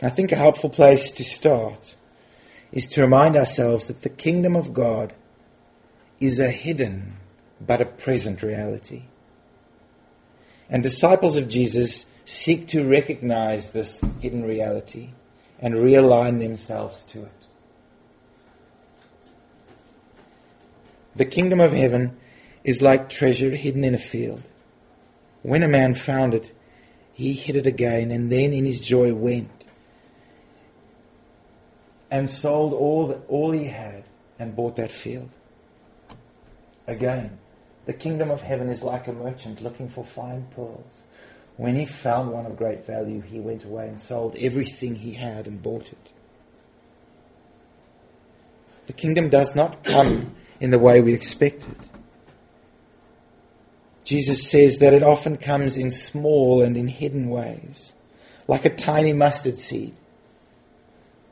[0.00, 1.96] I think a helpful place to start
[2.70, 5.12] is to remind ourselves that the kingdom of God
[6.20, 7.16] is a hidden
[7.60, 9.04] but a present reality.
[10.68, 15.10] And disciples of Jesus seek to recognize this hidden reality
[15.60, 17.32] and realign themselves to it.
[21.14, 22.18] The kingdom of heaven
[22.62, 24.42] is like treasure hidden in a field.
[25.42, 26.50] When a man found it,
[27.14, 29.50] he hid it again and then in his joy went
[32.10, 34.04] and sold all, that, all he had
[34.38, 35.30] and bought that field.
[36.86, 37.38] Again,
[37.86, 41.02] the kingdom of heaven is like a merchant looking for fine pearls.
[41.56, 45.46] When he found one of great value, he went away and sold everything he had
[45.46, 46.10] and bought it.
[48.88, 51.88] The kingdom does not come in the way we expect it.
[54.04, 57.92] Jesus says that it often comes in small and in hidden ways,
[58.46, 59.94] like a tiny mustard seed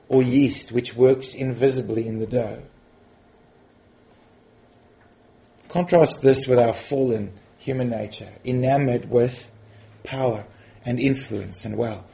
[0.09, 2.63] or yeast which works invisibly in the dough.
[5.75, 9.51] Contrast this with our fallen human nature, enamored with
[10.05, 10.45] power
[10.85, 12.07] and influence and wealth.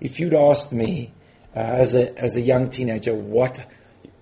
[0.00, 1.12] If you'd asked me
[1.54, 3.62] uh, as, a, as a young teenager what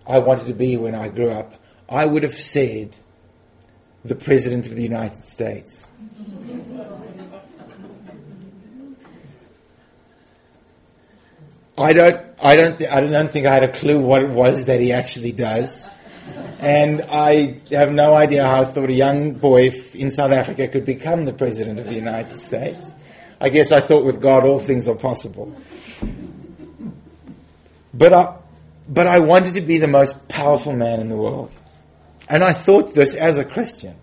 [0.04, 1.54] I wanted to be when I grew up,
[1.88, 2.96] I would have said
[4.04, 5.86] the President of the United States.
[11.78, 14.64] I don't, I don't, th- I don't think I had a clue what it was
[14.64, 15.88] that he actually does.
[16.64, 20.86] And I have no idea how I thought a young boy in South Africa could
[20.86, 22.94] become the President of the United States.
[23.38, 25.54] I guess I thought with God all things are possible.
[27.92, 28.36] But I,
[28.88, 31.54] but I wanted to be the most powerful man in the world.
[32.30, 33.96] And I thought this as a Christian.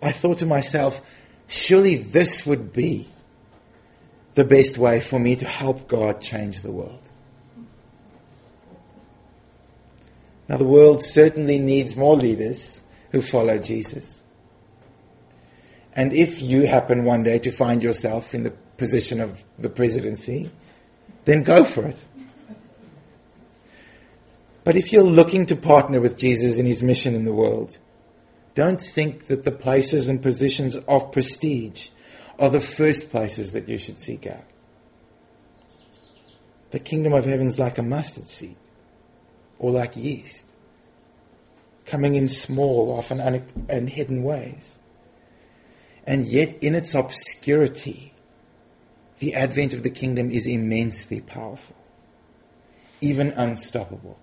[0.00, 1.02] I thought to myself,
[1.48, 3.08] surely this would be
[4.34, 7.07] the best way for me to help God change the world.
[10.48, 12.82] Now, the world certainly needs more leaders
[13.12, 14.22] who follow Jesus.
[15.92, 20.50] And if you happen one day to find yourself in the position of the presidency,
[21.24, 21.98] then go for it.
[24.64, 27.76] But if you're looking to partner with Jesus in his mission in the world,
[28.54, 31.88] don't think that the places and positions of prestige
[32.38, 34.44] are the first places that you should seek out.
[36.70, 38.56] The kingdom of heaven is like a mustard seed
[39.58, 40.44] or like yeast,
[41.86, 44.78] coming in small, often un- and hidden ways.
[46.06, 48.12] And yet, in its obscurity,
[49.18, 51.76] the advent of the kingdom is immensely powerful,
[53.00, 54.18] even unstoppable.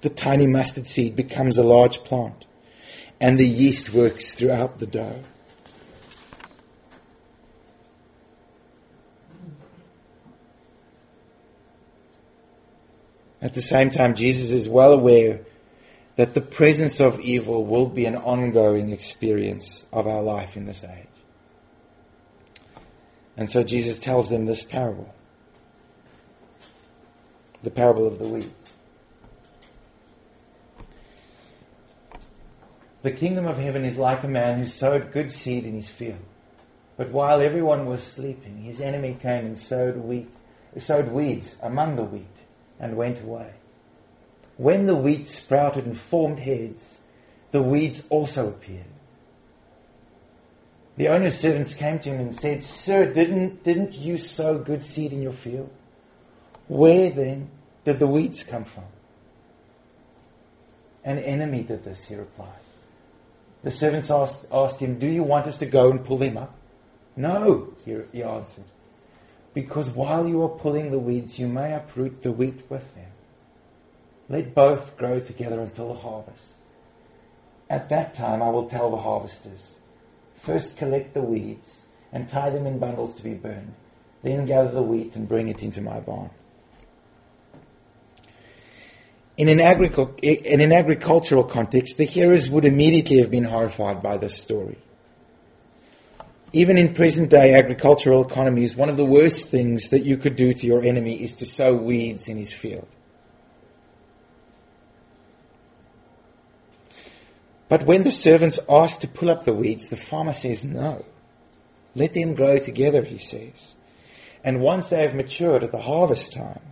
[0.00, 2.44] The tiny mustard seed becomes a large plant,
[3.20, 5.22] and the yeast works throughout the dough.
[13.40, 15.40] At the same time, Jesus is well aware
[16.16, 20.82] that the presence of evil will be an ongoing experience of our life in this
[20.82, 21.06] age.
[23.36, 25.14] And so Jesus tells them this parable.
[27.62, 28.50] The parable of the weeds.
[33.02, 36.18] The kingdom of heaven is like a man who sowed good seed in his field.
[36.96, 40.28] But while everyone was sleeping, his enemy came and sowed, wheat,
[40.78, 42.37] sowed weeds among the wheat
[42.80, 43.50] and went away.
[44.56, 46.98] When the wheat sprouted and formed heads,
[47.52, 48.84] the weeds also appeared.
[50.96, 55.12] The owner's servants came to him and said, Sir, didn't, didn't you sow good seed
[55.12, 55.70] in your field?
[56.66, 57.50] Where then
[57.84, 58.84] did the weeds come from?
[61.04, 62.48] An enemy did this, he replied.
[63.62, 66.54] The servants asked, asked him, Do you want us to go and pull them up?
[67.16, 68.64] No, he, he answered
[69.64, 73.10] because while you are pulling the weeds, you may uproot the wheat with them.
[74.28, 76.46] Let both grow together until the harvest.
[77.68, 79.74] At that time, I will tell the harvesters
[80.36, 81.82] first collect the weeds
[82.12, 83.74] and tie them in bundles to be burned,
[84.22, 86.30] then gather the wheat and bring it into my barn.
[89.36, 94.18] In an, agricul- in an agricultural context, the hearers would immediately have been horrified by
[94.18, 94.78] this story
[96.52, 100.54] even in present day agricultural economies, one of the worst things that you could do
[100.54, 102.88] to your enemy is to sow weeds in his field.
[107.68, 111.04] But when the servants ask to pull up the weeds, the farmer says no.
[111.94, 113.74] Let them grow together, he says.
[114.42, 116.62] And once they have matured at the harvest time,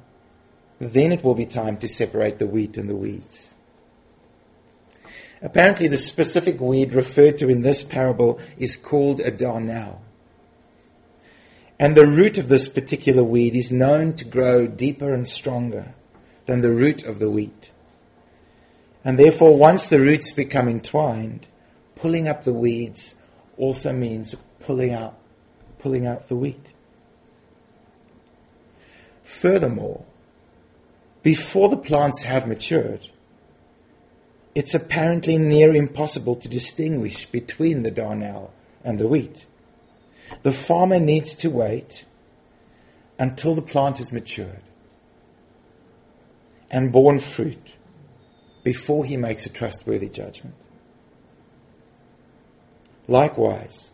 [0.78, 3.54] then it will be time to separate the wheat and the weeds.
[5.42, 9.98] Apparently, the specific weed referred to in this parable is called a darnel.
[11.78, 15.94] And the root of this particular weed is known to grow deeper and stronger
[16.46, 17.70] than the root of the wheat.
[19.04, 21.46] And therefore, once the roots become entwined,
[21.96, 23.14] pulling up the weeds
[23.58, 25.18] also means pulling out,
[25.78, 26.72] pulling out the wheat.
[29.22, 30.04] Furthermore,
[31.22, 33.06] before the plants have matured,
[34.56, 38.52] it's apparently near impossible to distinguish between the darnel
[38.82, 39.44] and the wheat.
[40.44, 42.06] The farmer needs to wait
[43.18, 44.62] until the plant is matured
[46.70, 47.74] and borne fruit
[48.64, 50.54] before he makes a trustworthy judgment.
[53.06, 53.90] Likewise,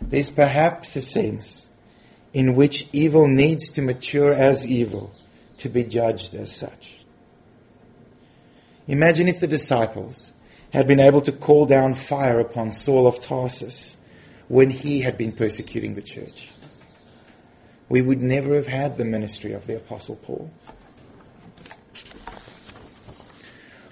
[0.00, 1.68] there's perhaps a sense
[2.32, 5.12] in which evil needs to mature as evil
[5.58, 6.93] to be judged as such.
[8.86, 10.32] Imagine if the disciples
[10.70, 13.96] had been able to call down fire upon Saul of Tarsus
[14.48, 16.50] when he had been persecuting the church.
[17.88, 20.50] We would never have had the ministry of the Apostle Paul.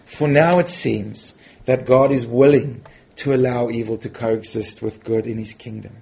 [0.04, 1.32] For now it seems
[1.64, 2.84] that God is willing
[3.16, 5.96] to allow evil to coexist with good in his kingdom.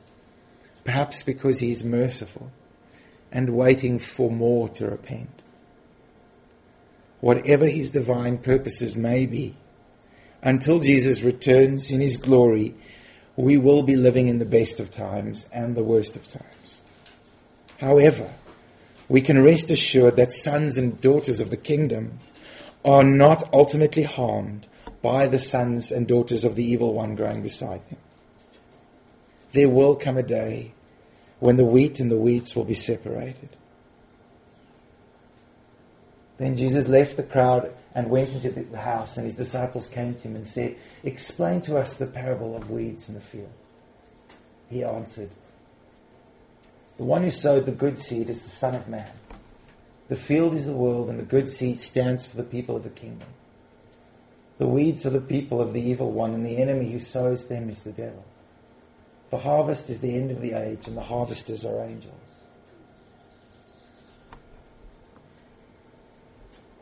[0.84, 2.50] Perhaps because he is merciful
[3.30, 5.30] and waiting for more to repent.
[7.20, 9.54] Whatever his divine purposes may be,
[10.42, 12.74] until Jesus returns in his glory,
[13.36, 16.80] we will be living in the best of times and the worst of times.
[17.78, 18.32] However,
[19.08, 22.20] we can rest assured that sons and daughters of the kingdom
[22.84, 24.66] are not ultimately harmed
[25.02, 27.98] by the sons and daughters of the evil one growing beside them.
[29.52, 30.72] There will come a day
[31.38, 33.48] when the wheat and the weeds will be separated.
[36.40, 40.20] Then Jesus left the crowd and went into the house, and his disciples came to
[40.22, 43.52] him and said, Explain to us the parable of weeds in the field.
[44.70, 45.28] He answered,
[46.96, 49.12] The one who sowed the good seed is the Son of Man.
[50.08, 52.88] The field is the world, and the good seed stands for the people of the
[52.88, 53.28] kingdom.
[54.56, 57.68] The weeds are the people of the evil one, and the enemy who sows them
[57.68, 58.24] is the devil.
[59.28, 62.14] The harvest is the end of the age, and the harvesters are angels.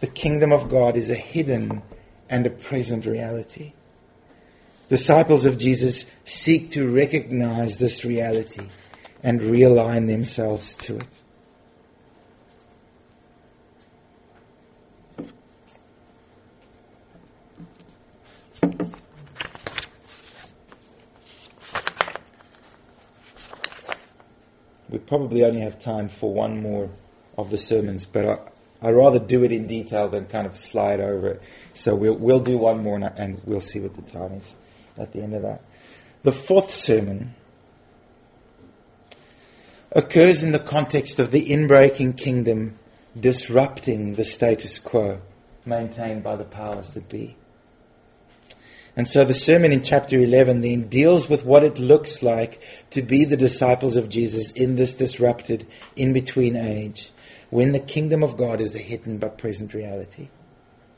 [0.00, 1.82] The kingdom of God is a hidden
[2.28, 3.72] and a present reality.
[4.88, 8.68] Disciples of Jesus seek to recognize this reality
[9.22, 11.08] and realign themselves to it.
[24.88, 26.90] We probably only have time for one more
[27.36, 28.38] of the sermons, but I,
[28.86, 31.42] I rather do it in detail than kind of slide over it.
[31.74, 34.56] So we'll, we'll do one more and, we'll see what the time is
[34.96, 35.62] at the end of that.
[36.22, 37.34] The fourth sermon
[39.90, 42.78] occurs in the context of the inbreaking kingdom
[43.18, 45.20] disrupting the status quo
[45.64, 47.36] maintained by the powers that be.
[48.94, 53.02] And so the sermon in chapter 11 then deals with what it looks like to
[53.02, 55.66] be the disciples of Jesus in this disrupted
[55.96, 57.10] in-between age
[57.50, 60.28] when the kingdom of God is a hidden but present reality.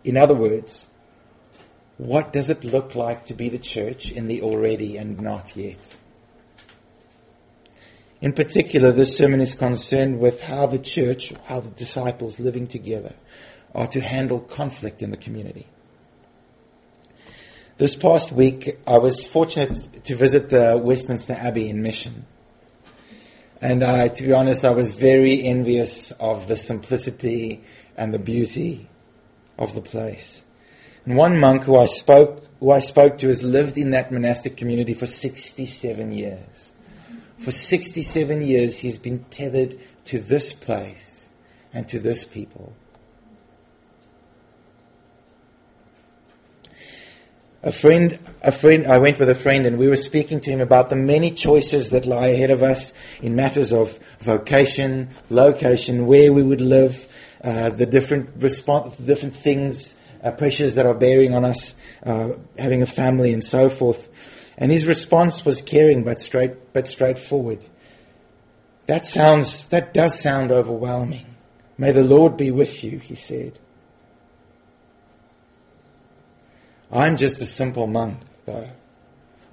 [0.05, 0.87] In other words,
[1.99, 5.79] what does it look like to be the church in the already and not yet?
[8.21, 13.15] In particular, this sermon is concerned with how the church, how the disciples living together
[13.75, 15.67] are to handle conflict in the community.
[17.77, 22.27] This past week, I was fortunate to visit the Westminster Abbey in Mission.
[23.61, 27.65] And I, to be honest, I was very envious of the simplicity
[27.97, 28.89] and the beauty
[29.59, 30.43] of the place.
[31.05, 34.57] And one monk who I spoke, who I spoke to has lived in that monastic
[34.57, 36.73] community for 67 years.
[37.39, 41.29] For 67 years, he's been tethered to this place
[41.73, 42.73] and to this people.
[47.63, 50.61] A friend, a friend, I went with a friend and we were speaking to him
[50.61, 56.33] about the many choices that lie ahead of us in matters of vocation, location, where
[56.33, 57.07] we would live,
[57.43, 59.93] uh, the different response, different things,
[60.23, 64.09] uh, pressures that are bearing on us, uh, having a family and so forth.
[64.57, 67.65] And his response was caring but straight, but straightforward.
[68.87, 71.27] That sounds, that does sound overwhelming.
[71.77, 73.59] May the Lord be with you, he said.
[76.91, 78.71] I'm just a simple monk, though.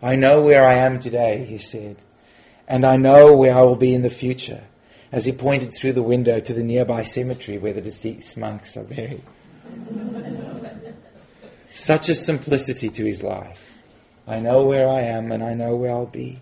[0.02, 1.98] I know where I am today, he said,
[2.68, 4.64] and I know where I will be in the future,
[5.12, 8.84] as he pointed through the window to the nearby cemetery where the deceased monks are
[8.84, 9.24] buried.
[11.74, 13.62] Such a simplicity to his life.
[14.26, 16.40] I know where I am and I know where I'll be.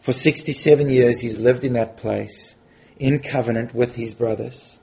[0.00, 2.54] For 67 years he's lived in that place,
[2.98, 4.78] in covenant with his brothers.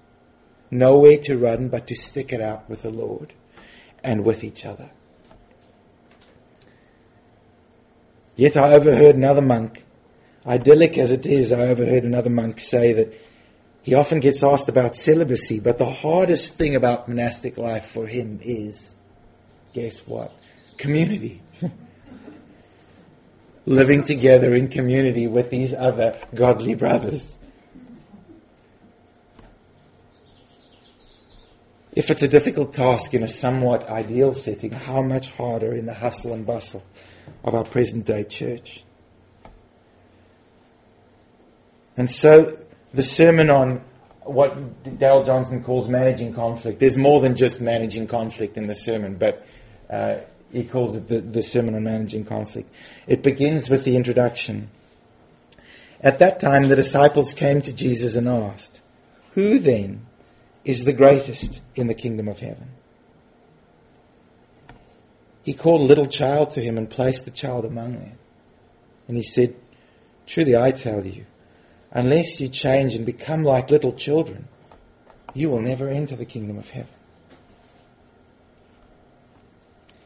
[0.72, 3.34] Nowhere to run but to stick it out with the Lord
[4.04, 4.90] and with each other.
[8.36, 9.84] Yet I overheard another monk,
[10.46, 13.14] idyllic as it is, I overheard another monk say that
[13.82, 18.40] he often gets asked about celibacy, but the hardest thing about monastic life for him
[18.42, 18.94] is,
[19.74, 20.32] guess what?
[20.78, 21.42] Community.
[23.66, 27.36] Living together in community with these other godly brothers.
[32.00, 35.94] If it's a difficult task in a somewhat ideal setting, how much harder in the
[35.94, 36.82] hustle and bustle
[37.44, 38.86] of our present day church?
[41.98, 42.58] And so
[42.94, 43.84] the sermon on
[44.24, 46.80] what Darrell Johnson calls managing conflict.
[46.80, 49.46] There's more than just managing conflict in the sermon, but
[49.90, 50.20] uh,
[50.54, 52.74] he calls it the, the sermon on managing conflict.
[53.08, 54.70] It begins with the introduction.
[56.00, 58.80] At that time, the disciples came to Jesus and asked,
[59.34, 60.06] Who then
[60.66, 62.70] is the greatest in the kingdom of heaven?
[65.44, 68.18] He called a little child to him and placed the child among them.
[69.08, 69.56] And he said,
[70.28, 71.26] Truly I tell you,
[71.92, 74.48] unless you change and become like little children,
[75.34, 76.90] you will never enter the kingdom of heaven.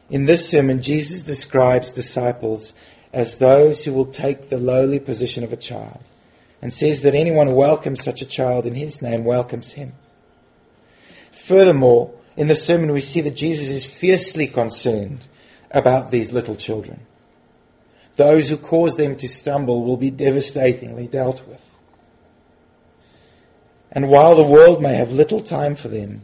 [0.08, 2.72] In this sermon, Jesus describes disciples
[3.12, 6.00] as those who will take the lowly position of a child
[6.60, 9.92] and says that anyone who welcomes such a child in his name welcomes him.
[11.46, 15.20] Furthermore, in the sermon we see that Jesus is fiercely concerned
[15.70, 17.06] about these little children.
[18.16, 21.60] Those who cause them to stumble will be devastatingly dealt with.
[23.92, 26.22] And while the world may have little time for them,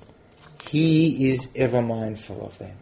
[0.70, 2.76] he is ever mindful of them.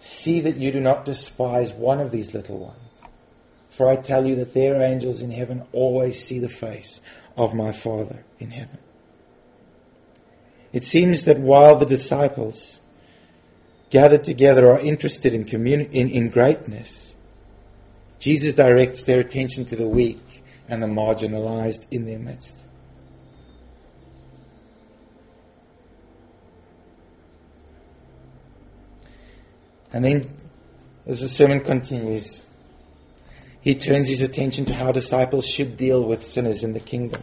[0.00, 2.78] See that you do not despise one of these little ones.
[3.70, 7.00] For I tell you that their angels in heaven always see the face
[7.36, 8.78] of my Father in heaven.
[10.76, 12.82] It seems that while the disciples
[13.88, 17.14] gathered together are interested in, communi- in, in greatness,
[18.18, 22.58] Jesus directs their attention to the weak and the marginalized in their midst.
[29.94, 30.28] And then,
[31.06, 32.44] as the sermon continues,
[33.62, 37.22] he turns his attention to how disciples should deal with sinners in the kingdom.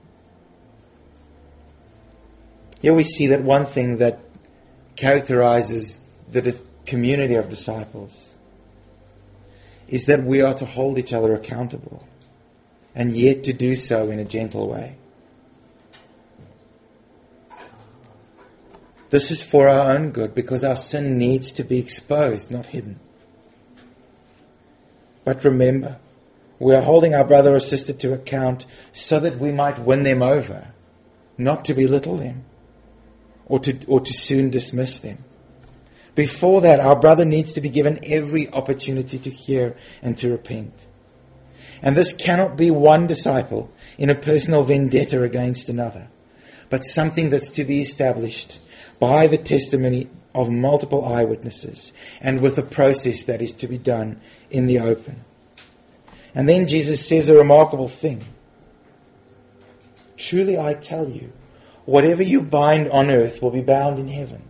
[2.81, 4.19] Here we see that one thing that
[4.95, 5.99] characterizes
[6.31, 8.35] the community of disciples
[9.87, 12.03] is that we are to hold each other accountable
[12.95, 14.95] and yet to do so in a gentle way.
[19.11, 22.99] This is for our own good because our sin needs to be exposed, not hidden.
[25.23, 25.97] But remember,
[26.57, 30.23] we are holding our brother or sister to account so that we might win them
[30.23, 30.67] over,
[31.37, 32.45] not to belittle them
[33.51, 35.17] or to, or to soon dismiss them.
[36.15, 40.73] Before that, our brother needs to be given every opportunity to hear and to repent.
[41.81, 46.07] And this cannot be one disciple in a personal vendetta against another,
[46.69, 48.57] but something that's to be established
[48.99, 51.91] by the testimony of multiple eyewitnesses
[52.21, 55.25] and with a process that is to be done in the open.
[56.33, 58.23] And then Jesus says a remarkable thing.
[60.15, 61.33] Truly I tell you,
[61.91, 64.41] whatever you bind on earth will be bound in heaven,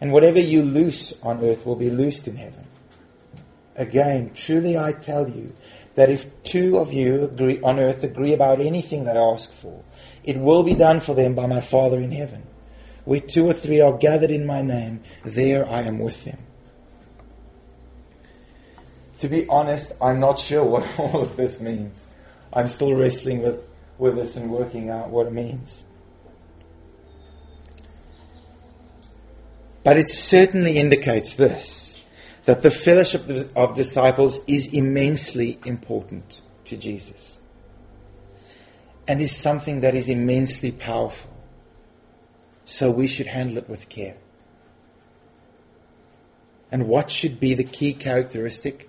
[0.00, 2.66] and whatever you loose on earth will be loosed in heaven.
[3.74, 5.52] Again, truly I tell you
[5.96, 9.82] that if two of you agree, on earth agree about anything they ask for,
[10.22, 12.44] it will be done for them by my Father in heaven.
[13.04, 16.38] Where two or three are gathered in my name, there I am with them.
[19.18, 22.02] To be honest, I'm not sure what all of this means.
[22.52, 23.64] I'm still wrestling with,
[23.98, 25.83] with this and working out what it means.
[29.84, 31.96] But it certainly indicates this
[32.46, 37.40] that the fellowship of disciples is immensely important to Jesus
[39.06, 41.30] and is something that is immensely powerful.
[42.64, 44.16] So we should handle it with care.
[46.72, 48.88] And what should be the key characteristic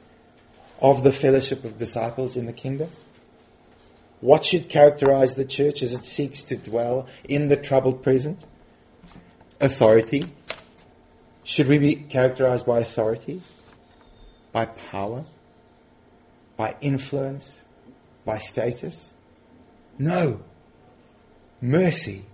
[0.80, 2.90] of the fellowship of disciples in the kingdom?
[4.22, 8.44] What should characterize the church as it seeks to dwell in the troubled present?
[9.60, 10.26] Authority.
[11.46, 13.42] Should we be characterized by authority?
[14.52, 15.24] By power?
[16.58, 17.58] By influence?
[18.26, 19.14] By status?
[19.98, 20.42] No.
[21.62, 22.26] Mercy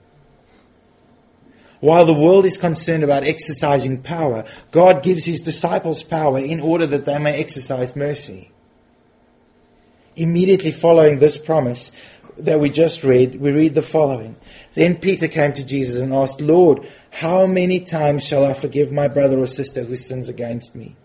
[1.81, 6.85] while the world is concerned about exercising power, God gives his disciples power in order
[6.85, 8.51] that they may exercise mercy.
[10.15, 11.91] Immediately following this promise,
[12.37, 14.35] that we just read, we read the following.
[14.73, 19.07] Then Peter came to Jesus and asked, Lord, how many times shall I forgive my
[19.07, 20.95] brother or sister who sins against me?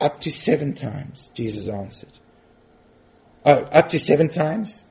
[0.00, 2.12] Up to seven times, Jesus answered.
[3.44, 4.84] Oh, up to seven times?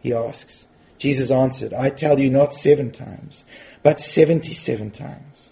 [0.00, 0.66] He asks.
[0.98, 3.44] Jesus answered, I tell you not seven times,
[3.82, 5.47] but seventy-seven times.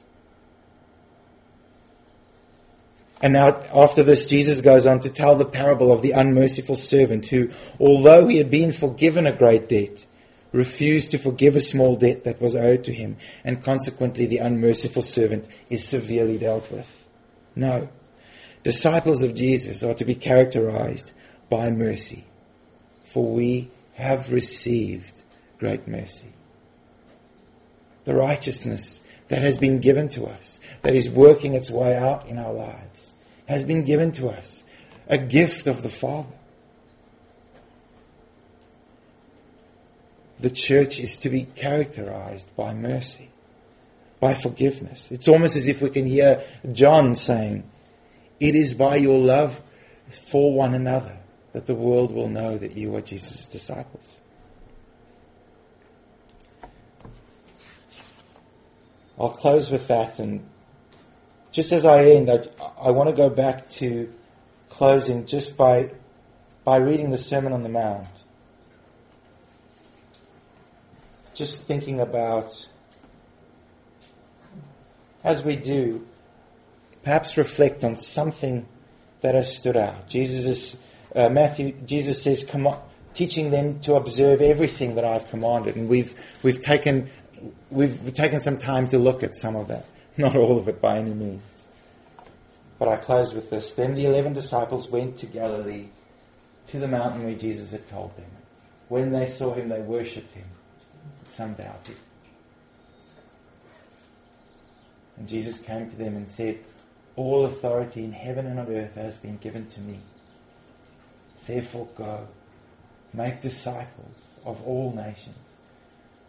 [3.23, 7.27] And now, after this, Jesus goes on to tell the parable of the unmerciful servant
[7.27, 7.51] who,
[7.81, 10.05] although he had been forgiven a great debt,
[10.53, 15.03] refused to forgive a small debt that was owed to him, and consequently the unmerciful
[15.03, 16.89] servant is severely dealt with.
[17.55, 17.89] No.
[18.63, 21.11] Disciples of Jesus are to be characterized
[21.49, 22.25] by mercy,
[23.05, 25.13] for we have received
[25.59, 26.33] great mercy.
[28.05, 32.39] The righteousness that has been given to us, that is working its way out in
[32.39, 33.06] our lives,
[33.47, 34.63] has been given to us.
[35.09, 36.33] A gift of the Father.
[40.41, 43.31] The church is to be characterized by mercy,
[44.21, 45.11] by forgiveness.
[45.11, 47.65] It's almost as if we can hear John saying,
[48.39, 49.63] It is by your love
[50.31, 51.17] for one another
[51.53, 54.21] that the world will know that you are Jesus' disciples.
[59.19, 60.19] I'll close with that.
[60.19, 60.47] And
[61.57, 62.45] just as I end, I,
[62.79, 64.13] I want to go back to
[64.69, 65.91] closing just by,
[66.65, 68.09] by reading the Sermon on the Mount.
[71.33, 72.69] Just thinking about,
[75.25, 76.07] as we do,
[77.03, 78.67] perhaps reflect on something
[79.23, 80.11] that has stood out.
[80.11, 80.77] Jesus is,
[81.15, 82.47] uh, Matthew, Jesus says,
[83.15, 85.77] teaching them to observe everything that I've commanded.
[85.77, 87.09] And we've, we've taken
[87.71, 89.87] we've taken some time to look at some of that.
[90.19, 91.69] Not all of it by any means.
[92.79, 93.73] But I close with this.
[93.73, 95.89] Then the eleven disciples went to Galilee,
[96.69, 98.27] to the mountain where Jesus had told them.
[98.89, 100.47] When they saw him, they worshipped him.
[101.29, 101.97] Some doubted.
[105.17, 106.61] And Jesus came to them and said,
[107.17, 109.99] All authority in heaven and on earth has been given to me.
[111.47, 112.27] Therefore go,
[113.13, 115.37] make disciples of all nations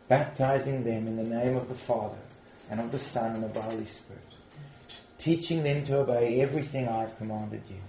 [0.07, 2.17] baptizing them in the name of the Father
[2.69, 4.21] and of the Son and of the Holy Spirit,
[5.17, 7.81] teaching them to obey everything I have commanded you.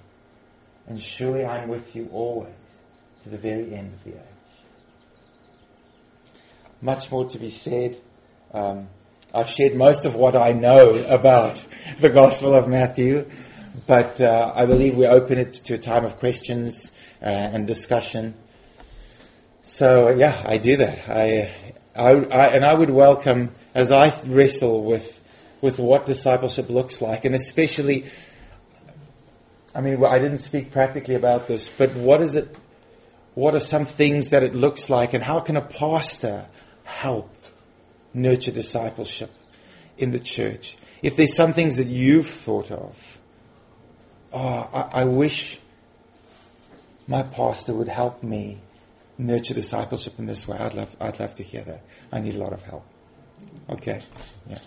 [0.86, 2.54] And surely I am with you always
[3.24, 4.22] to the very end of the age.
[6.80, 8.00] Much more to be said.
[8.54, 8.88] Um,
[9.34, 11.62] I've shared most of what I know about
[12.00, 13.28] the Gospel of Matthew,
[13.86, 18.34] but uh, I believe we open it to a time of questions uh, and discussion.
[19.62, 21.10] So yeah, I do that.
[21.10, 21.52] I
[21.98, 25.20] I, I, and I would welcome, as I wrestle with,
[25.60, 28.06] with what discipleship looks like, and especially,
[29.72, 32.56] I mean, I didn't speak practically about this, but what is it,
[33.34, 36.48] what are some things that it looks like, and how can a pastor
[36.82, 37.32] help
[38.12, 39.30] nurture discipleship
[39.96, 40.76] in the church?
[41.00, 42.96] If there's some things that you've thought of,
[44.32, 45.60] oh, I, I wish
[47.06, 48.58] my pastor would help me
[49.18, 51.82] nurture discipleship in this way, I'd love, I'd love to hear that.
[52.10, 52.84] I need a lot of help.
[53.70, 54.02] Okay.
[54.48, 54.58] Yeah.